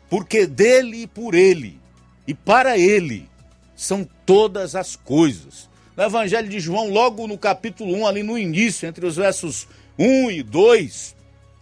[0.09, 1.79] Porque dele e por ele
[2.27, 3.29] e para ele
[3.75, 5.69] são todas as coisas.
[5.95, 9.67] No Evangelho de João, logo no capítulo 1, ali no início, entre os versos
[9.99, 11.15] 1 e 2,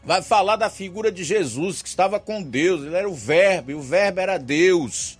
[0.06, 3.74] vai falar da figura de Jesus, que estava com Deus, ele era o Verbo, e
[3.74, 5.20] o Verbo era Deus.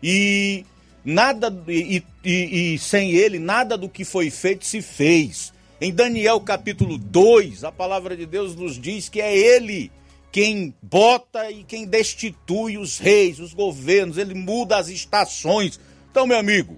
[0.00, 0.64] E
[1.06, 5.52] nada e, e, e, sem ele nada do que foi feito se fez.
[5.80, 9.92] Em Daniel capítulo 2, a palavra de Deus nos diz que é ele
[10.32, 15.78] quem bota e quem destitui os reis, os governos, ele muda as estações.
[16.10, 16.76] Então, meu amigo,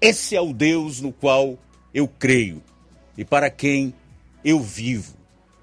[0.00, 1.56] esse é o Deus no qual
[1.94, 2.60] eu creio
[3.16, 3.94] e para quem
[4.44, 5.14] eu vivo.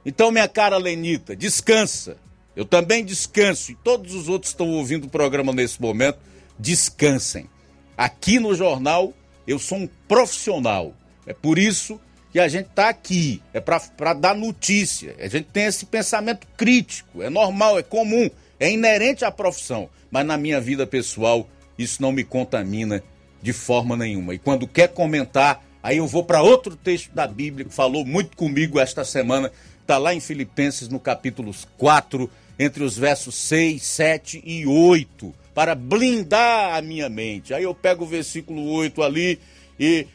[0.06, 2.18] Então, minha cara Lenita, descansa.
[2.56, 6.18] Eu também descanso e todos os outros estão ouvindo o programa nesse momento,
[6.58, 7.50] descansem.
[7.98, 9.14] Aqui no jornal,
[9.48, 10.94] eu sou um profissional.
[11.26, 12.00] É por isso
[12.32, 13.42] que a gente está aqui.
[13.54, 15.16] É para dar notícia.
[15.20, 17.22] A gente tem esse pensamento crítico.
[17.22, 18.30] É normal, é comum,
[18.60, 19.90] é inerente à profissão.
[20.12, 23.04] Mas na minha vida pessoal, isso não me contamina
[23.42, 24.34] de forma nenhuma.
[24.34, 28.36] E quando quer comentar, Aí eu vou para outro texto da Bíblia que falou muito
[28.36, 29.50] comigo esta semana,
[29.82, 32.30] está lá em Filipenses no capítulo 4,
[32.60, 37.52] entre os versos 6, 7 e 8, para blindar a minha mente.
[37.52, 39.40] Aí eu pego o versículo 8 ali
[39.80, 40.06] e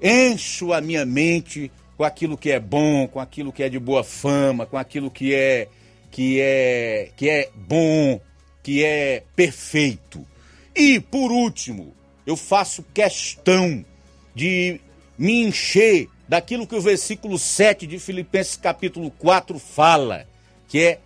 [0.00, 4.04] encho a minha mente com aquilo que é bom, com aquilo que é de boa
[4.04, 5.66] fama, com aquilo que é
[6.12, 8.20] que é que é bom,
[8.62, 10.24] que é perfeito.
[10.72, 11.92] E por último,
[12.24, 13.84] eu faço questão
[14.32, 14.80] de
[15.18, 20.24] me encher daquilo que o versículo 7 de Filipenses capítulo 4 fala,
[20.68, 21.00] que é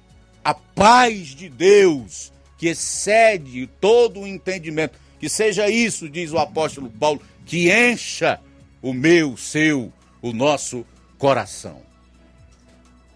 [0.45, 4.99] a paz de Deus, que excede todo o entendimento.
[5.19, 8.39] Que seja isso, diz o apóstolo Paulo, que encha
[8.83, 10.85] o meu, o seu, o nosso
[11.17, 11.81] coração.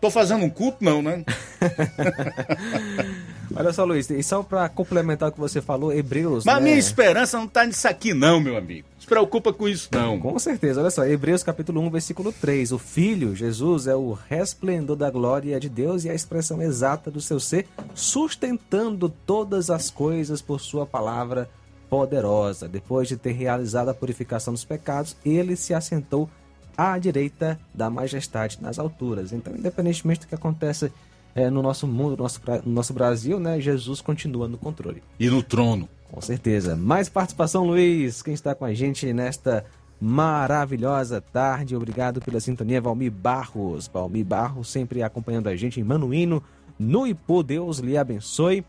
[0.01, 1.25] Tô fazendo um culto, não, né?
[3.55, 6.45] Olha só, Luiz, e só para complementar o que você falou, Hebreus.
[6.45, 6.61] Mas né?
[6.61, 8.89] minha esperança não tá nisso aqui, não, meu amigo.
[9.13, 10.19] Preocupa com isso, não.
[10.19, 12.73] Com certeza, olha só, Hebreus capítulo 1, versículo 3.
[12.73, 17.21] O Filho, Jesus, é o resplendor da glória de Deus e a expressão exata do
[17.21, 21.51] seu ser, sustentando todas as coisas por sua palavra
[21.91, 22.67] poderosa.
[22.67, 26.27] Depois de ter realizado a purificação dos pecados, ele se assentou
[26.75, 29.31] à direita da majestade nas alturas.
[29.31, 30.91] Então, independentemente do que acontece
[31.35, 35.03] é, no nosso mundo, no nosso, no nosso Brasil, né, Jesus continua no controle.
[35.21, 35.87] E no trono.
[36.13, 36.77] Com certeza.
[36.77, 38.21] Mais participação, Luiz.
[38.21, 39.65] Quem está com a gente nesta
[39.99, 41.75] maravilhosa tarde.
[41.75, 43.89] Obrigado pela sintonia, Valmir Barros.
[43.89, 46.43] Valmir Barros sempre acompanhando a gente em Manuíno.
[46.79, 48.63] No Ipu, Deus lhe abençoe.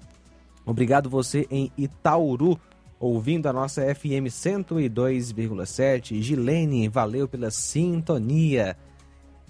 [0.65, 2.57] Obrigado você em Itauru,
[2.98, 6.22] ouvindo a nossa FM 102,7.
[6.22, 8.78] Gilene, valeu pela sintonia.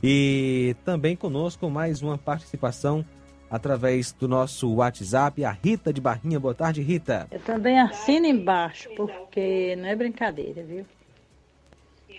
[0.02, 3.06] E também conosco mais uma participação
[3.54, 6.40] através do nosso WhatsApp, a Rita de Barrinha.
[6.40, 7.28] Boa tarde, Rita.
[7.30, 10.84] Eu também assino embaixo, porque não é brincadeira, viu?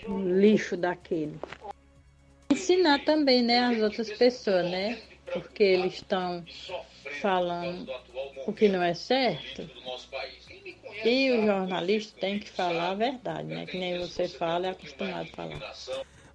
[0.09, 1.35] Um lixo daquele.
[2.49, 4.97] Ensinar também, né, as outras pessoas, né?
[5.33, 6.45] Porque eles estão
[7.21, 7.91] falando
[8.47, 9.69] o que não é certo.
[11.05, 13.67] E o jornalista tem que falar a verdade, né?
[13.67, 15.75] Que nem você fala, é acostumado a falar.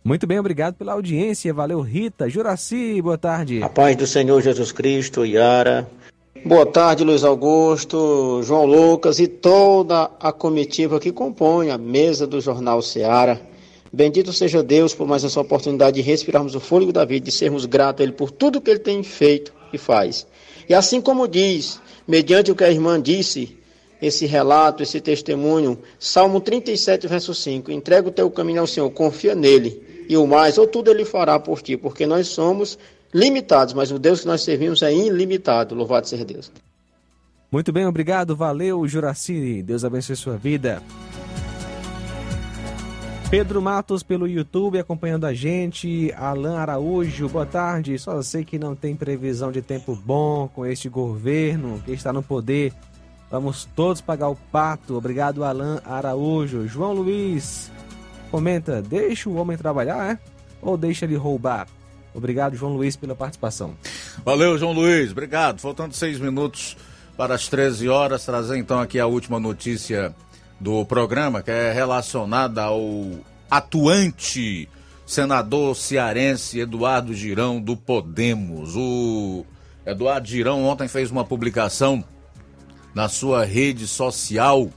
[0.10, 1.54] Muito bem, obrigado pela audiência.
[1.54, 2.28] Valeu, Rita.
[2.28, 3.62] Juraci, boa tarde.
[3.62, 5.88] A paz do Senhor Jesus Cristo, Yara.
[6.44, 12.42] Boa tarde, Luiz Augusto, João Lucas e toda a comitiva que compõe a mesa do
[12.42, 13.40] Jornal Seara.
[13.94, 17.68] Bendito seja Deus por mais essa oportunidade de respirarmos o fôlego da vida, de sermos
[17.68, 20.26] gratos a Ele por tudo que Ele tem feito e faz.
[20.68, 23.56] E assim como diz, mediante o que a irmã disse,
[24.02, 29.36] esse relato, esse testemunho, Salmo 37, verso 5: entrega o teu caminho ao Senhor, confia
[29.36, 32.80] nele e o mais, ou tudo ele fará por ti, porque nós somos
[33.14, 35.76] limitados, mas o Deus que nós servimos é ilimitado.
[35.76, 36.52] Louvado seja Deus.
[37.52, 39.62] Muito bem, obrigado, valeu, Juraci.
[39.62, 40.82] Deus abençoe sua vida.
[43.30, 46.12] Pedro Matos pelo YouTube acompanhando a gente.
[46.18, 47.98] Alan Araújo, boa tarde.
[48.00, 52.24] Só sei que não tem previsão de tempo bom com este governo que está no
[52.24, 52.74] poder.
[53.30, 54.96] Vamos todos pagar o pato.
[54.96, 56.68] Obrigado, Alan Araújo.
[56.68, 57.72] João Luiz,
[58.32, 60.20] Comenta, deixa o homem trabalhar, é?
[60.62, 61.68] Ou deixa ele roubar?
[62.14, 63.76] Obrigado, João Luiz, pela participação.
[64.26, 65.60] Valeu, João Luiz, obrigado.
[65.60, 66.76] Faltando seis minutos
[67.16, 70.14] para as 13 horas, trazer então aqui a última notícia
[70.60, 73.12] do programa, que é relacionada ao
[73.50, 74.70] atuante
[75.06, 78.76] senador cearense Eduardo Girão do Podemos.
[78.76, 79.46] O
[79.86, 82.04] Eduardo Girão ontem fez uma publicação
[82.94, 84.70] na sua rede social,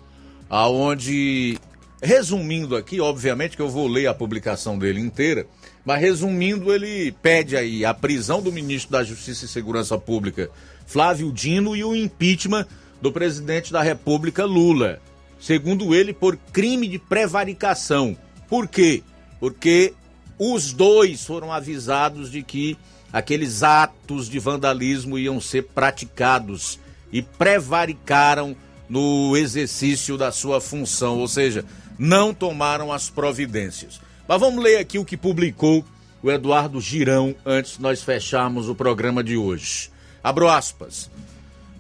[0.49, 1.59] aonde
[2.03, 5.47] Resumindo aqui, obviamente que eu vou ler a publicação dele inteira,
[5.85, 10.51] mas resumindo, ele pede aí a prisão do ministro da Justiça e Segurança Pública,
[10.85, 12.67] Flávio Dino, e o impeachment
[13.01, 15.01] do presidente da República, Lula.
[15.41, 18.17] Segundo ele, por crime de prevaricação.
[18.49, 19.05] Por quê?
[19.39, 19.95] Porque
[20.37, 22.77] os dois foram avisados de que
[23.13, 26.81] aqueles atos de vandalismo iam ser praticados
[27.13, 28.57] e prevaricaram
[28.89, 31.65] no exercício da sua função, ou seja,
[32.03, 34.01] não tomaram as providências.
[34.27, 35.85] Mas vamos ler aqui o que publicou
[36.21, 39.89] o Eduardo Girão antes de nós fecharmos o programa de hoje.
[40.23, 41.09] Abro aspas.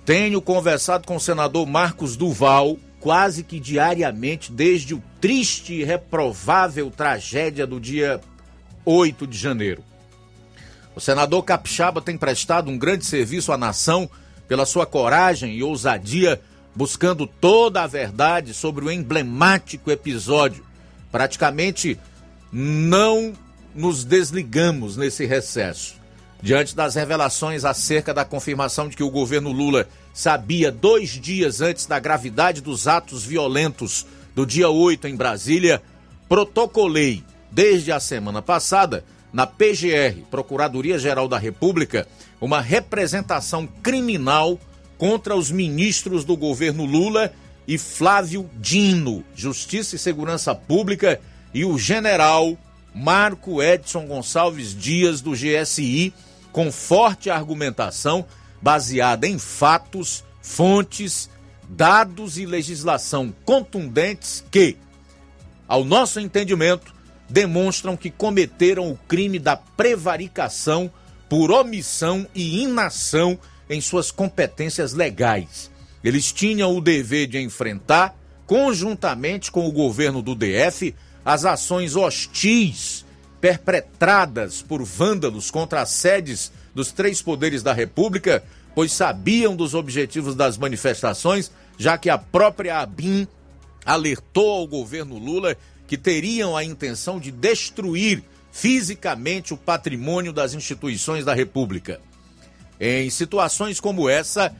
[0.06, 6.88] Tenho conversado com o senador Marcos Duval quase que diariamente desde o triste e reprovável
[6.88, 8.20] tragédia do dia
[8.84, 9.82] 8 de janeiro.
[10.94, 14.08] O senador Capixaba tem prestado um grande serviço à nação
[14.46, 16.40] pela sua coragem e ousadia
[16.74, 20.64] buscando toda a verdade sobre o emblemático episódio.
[21.10, 21.98] Praticamente
[22.52, 23.32] não
[23.74, 25.94] nos desligamos nesse recesso.
[26.42, 31.86] Diante das revelações acerca da confirmação de que o governo Lula sabia dois dias antes
[31.86, 35.80] da gravidade dos atos violentos do dia 8 em Brasília,
[36.28, 42.06] protocolei, desde a semana passada, na PGR, Procuradoria-Geral da República,
[42.40, 44.58] uma representação criminal
[45.02, 47.32] contra os ministros do governo Lula
[47.66, 51.20] e Flávio Dino, Justiça e Segurança Pública,
[51.52, 52.56] e o general
[52.94, 56.14] Marco Edson Gonçalves Dias, do GSI,
[56.52, 58.24] com forte argumentação
[58.60, 61.28] baseada em fatos, fontes,
[61.68, 64.76] dados e legislação contundentes que,
[65.66, 66.94] ao nosso entendimento,
[67.28, 70.88] demonstram que cometeram o crime da prevaricação
[71.28, 73.36] por omissão e inação
[73.68, 75.70] em suas competências legais.
[76.02, 78.16] Eles tinham o dever de enfrentar,
[78.46, 80.94] conjuntamente com o governo do DF,
[81.24, 83.04] as ações hostis
[83.40, 88.42] perpetradas por vândalos contra as sedes dos três poderes da República,
[88.74, 93.26] pois sabiam dos objetivos das manifestações, já que a própria ABIN
[93.84, 95.56] alertou ao governo Lula
[95.86, 102.00] que teriam a intenção de destruir fisicamente o patrimônio das instituições da República.
[102.84, 104.52] Em situações como essa,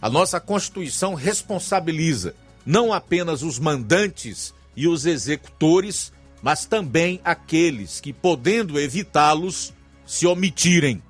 [0.00, 2.34] a nossa Constituição responsabiliza
[2.66, 6.12] não apenas os mandantes e os executores,
[6.42, 9.72] mas também aqueles que, podendo evitá-los,
[10.04, 11.00] se omitirem.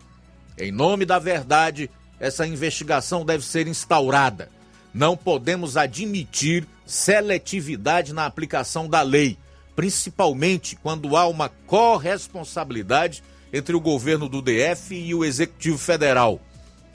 [0.59, 1.89] Em nome da verdade,
[2.21, 4.51] essa investigação deve ser instaurada.
[4.93, 9.39] Não podemos admitir seletividade na aplicação da lei,
[9.75, 13.23] principalmente quando há uma corresponsabilidade
[13.53, 16.41] entre o governo do DF e o Executivo Federal.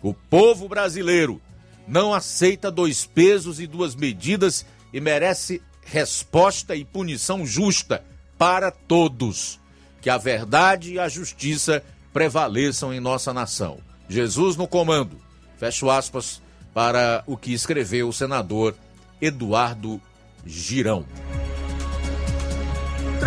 [0.01, 1.41] O povo brasileiro
[1.87, 8.03] não aceita dois pesos e duas medidas e merece resposta e punição justa
[8.37, 9.59] para todos.
[10.01, 13.79] Que a verdade e a justiça prevaleçam em nossa nação.
[14.09, 15.17] Jesus no comando.
[15.57, 16.41] Fecho aspas
[16.73, 18.75] para o que escreveu o senador
[19.19, 19.99] Eduardo
[20.45, 21.05] Girão.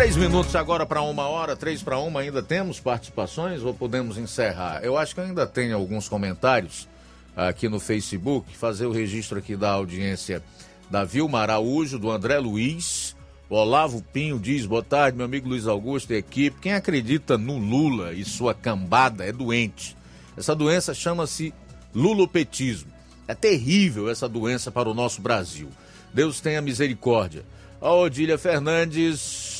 [0.01, 4.83] Três minutos agora para uma hora, três para uma, ainda temos participações ou podemos encerrar?
[4.83, 6.89] Eu acho que ainda tem alguns comentários
[7.35, 10.41] aqui no Facebook, fazer o registro aqui da audiência
[10.89, 13.15] da Vilma Araújo, do André Luiz,
[13.47, 17.59] o Olavo Pinho diz, boa tarde, meu amigo Luiz Augusto e equipe, quem acredita no
[17.59, 19.95] Lula e sua cambada é doente.
[20.35, 21.53] Essa doença chama-se
[21.93, 22.91] lulopetismo.
[23.27, 25.69] É terrível essa doença para o nosso Brasil.
[26.11, 27.45] Deus tenha misericórdia.
[27.79, 29.50] A Odília Fernandes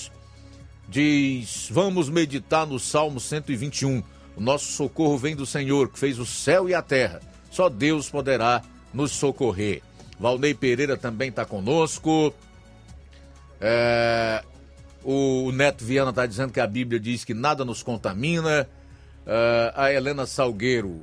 [0.91, 4.03] diz: Vamos meditar no Salmo 121.
[4.35, 7.22] O nosso socorro vem do Senhor, que fez o céu e a terra.
[7.49, 8.61] Só Deus poderá
[8.93, 9.81] nos socorrer.
[10.19, 12.34] Valnei Pereira também está conosco.
[13.59, 14.43] É,
[15.03, 18.68] o Neto Viana está dizendo que a Bíblia diz que nada nos contamina.
[19.26, 21.01] É, a Helena Salgueiro,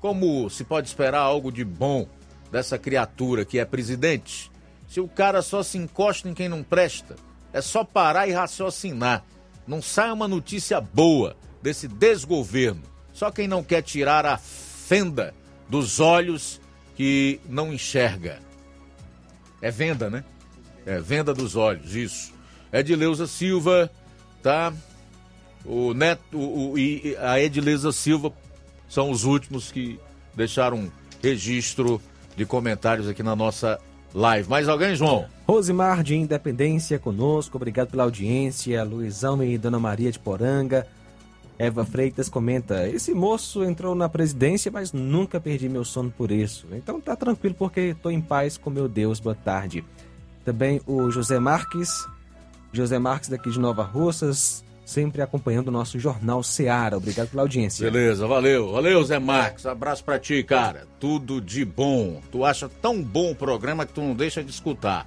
[0.00, 2.06] como se pode esperar algo de bom
[2.50, 4.52] dessa criatura que é presidente?
[4.88, 7.16] Se o cara só se encosta em quem não presta,
[7.52, 9.24] é só parar e raciocinar.
[9.66, 12.82] Não sai uma notícia boa desse desgoverno.
[13.12, 15.34] Só quem não quer tirar a fenda
[15.68, 16.60] dos olhos
[16.94, 18.40] que não enxerga.
[19.60, 20.24] É venda, né?
[20.84, 22.32] É, venda dos olhos, isso.
[22.72, 23.90] Edileuza Silva,
[24.42, 24.72] tá?
[25.64, 28.32] O Neto o, e a Edileuza Silva
[28.88, 29.98] são os últimos que
[30.34, 30.90] deixaram
[31.22, 32.00] registro
[32.36, 33.80] de comentários aqui na nossa
[34.14, 34.48] live.
[34.48, 35.26] Mais alguém, João?
[35.46, 38.82] Rosimar de Independência conosco, obrigado pela audiência.
[38.82, 40.84] Luizão e Dona Maria de Poranga.
[41.56, 46.66] Eva Freitas comenta: Esse moço entrou na presidência, mas nunca perdi meu sono por isso.
[46.72, 49.20] Então tá tranquilo, porque estou em paz com meu Deus.
[49.20, 49.84] Boa tarde.
[50.44, 52.06] Também o José Marques,
[52.72, 56.96] José Marques daqui de Nova Russas, sempre acompanhando o nosso Jornal Seara.
[56.96, 57.88] Obrigado pela audiência.
[57.88, 58.72] Beleza, valeu.
[58.72, 59.64] Valeu, Zé Marques.
[59.64, 60.86] Abraço pra ti, cara.
[61.00, 62.20] Tudo de bom.
[62.30, 65.06] Tu acha tão bom o programa que tu não deixa de escutar.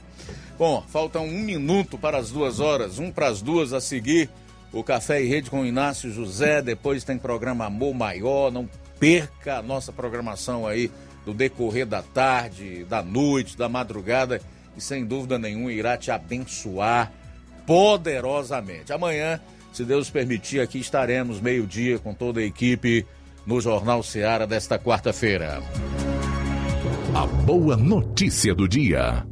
[0.60, 4.30] Bom, faltam um minuto para as duas horas, um para as duas a seguir.
[4.74, 6.62] O Café e Rede com Inácio José.
[6.62, 8.52] Depois tem programa Amor Maior.
[8.52, 8.70] Não
[9.00, 10.92] perca a nossa programação aí
[11.26, 14.42] do decorrer da tarde, da noite, da madrugada
[14.76, 17.10] e sem dúvida nenhuma irá te abençoar
[17.66, 18.92] poderosamente.
[18.92, 19.40] Amanhã,
[19.72, 23.06] se Deus permitir, aqui estaremos meio-dia com toda a equipe
[23.46, 25.64] no Jornal Seara desta quarta-feira.
[27.16, 29.26] A boa notícia do dia.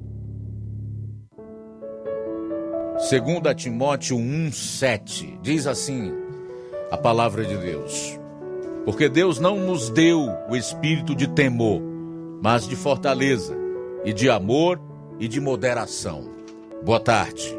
[2.98, 6.12] Segunda Timóteo 1:7 diz assim:
[6.90, 8.20] a palavra de Deus.
[8.86, 11.82] Porque Deus não nos deu o espírito de temor,
[12.42, 13.56] mas de fortaleza
[14.04, 14.82] e de amor
[15.20, 16.24] e de moderação.
[16.84, 17.56] Boa tarde.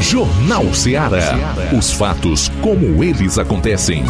[0.00, 1.34] Jornal Ceará.
[1.76, 4.04] Os fatos como eles acontecem.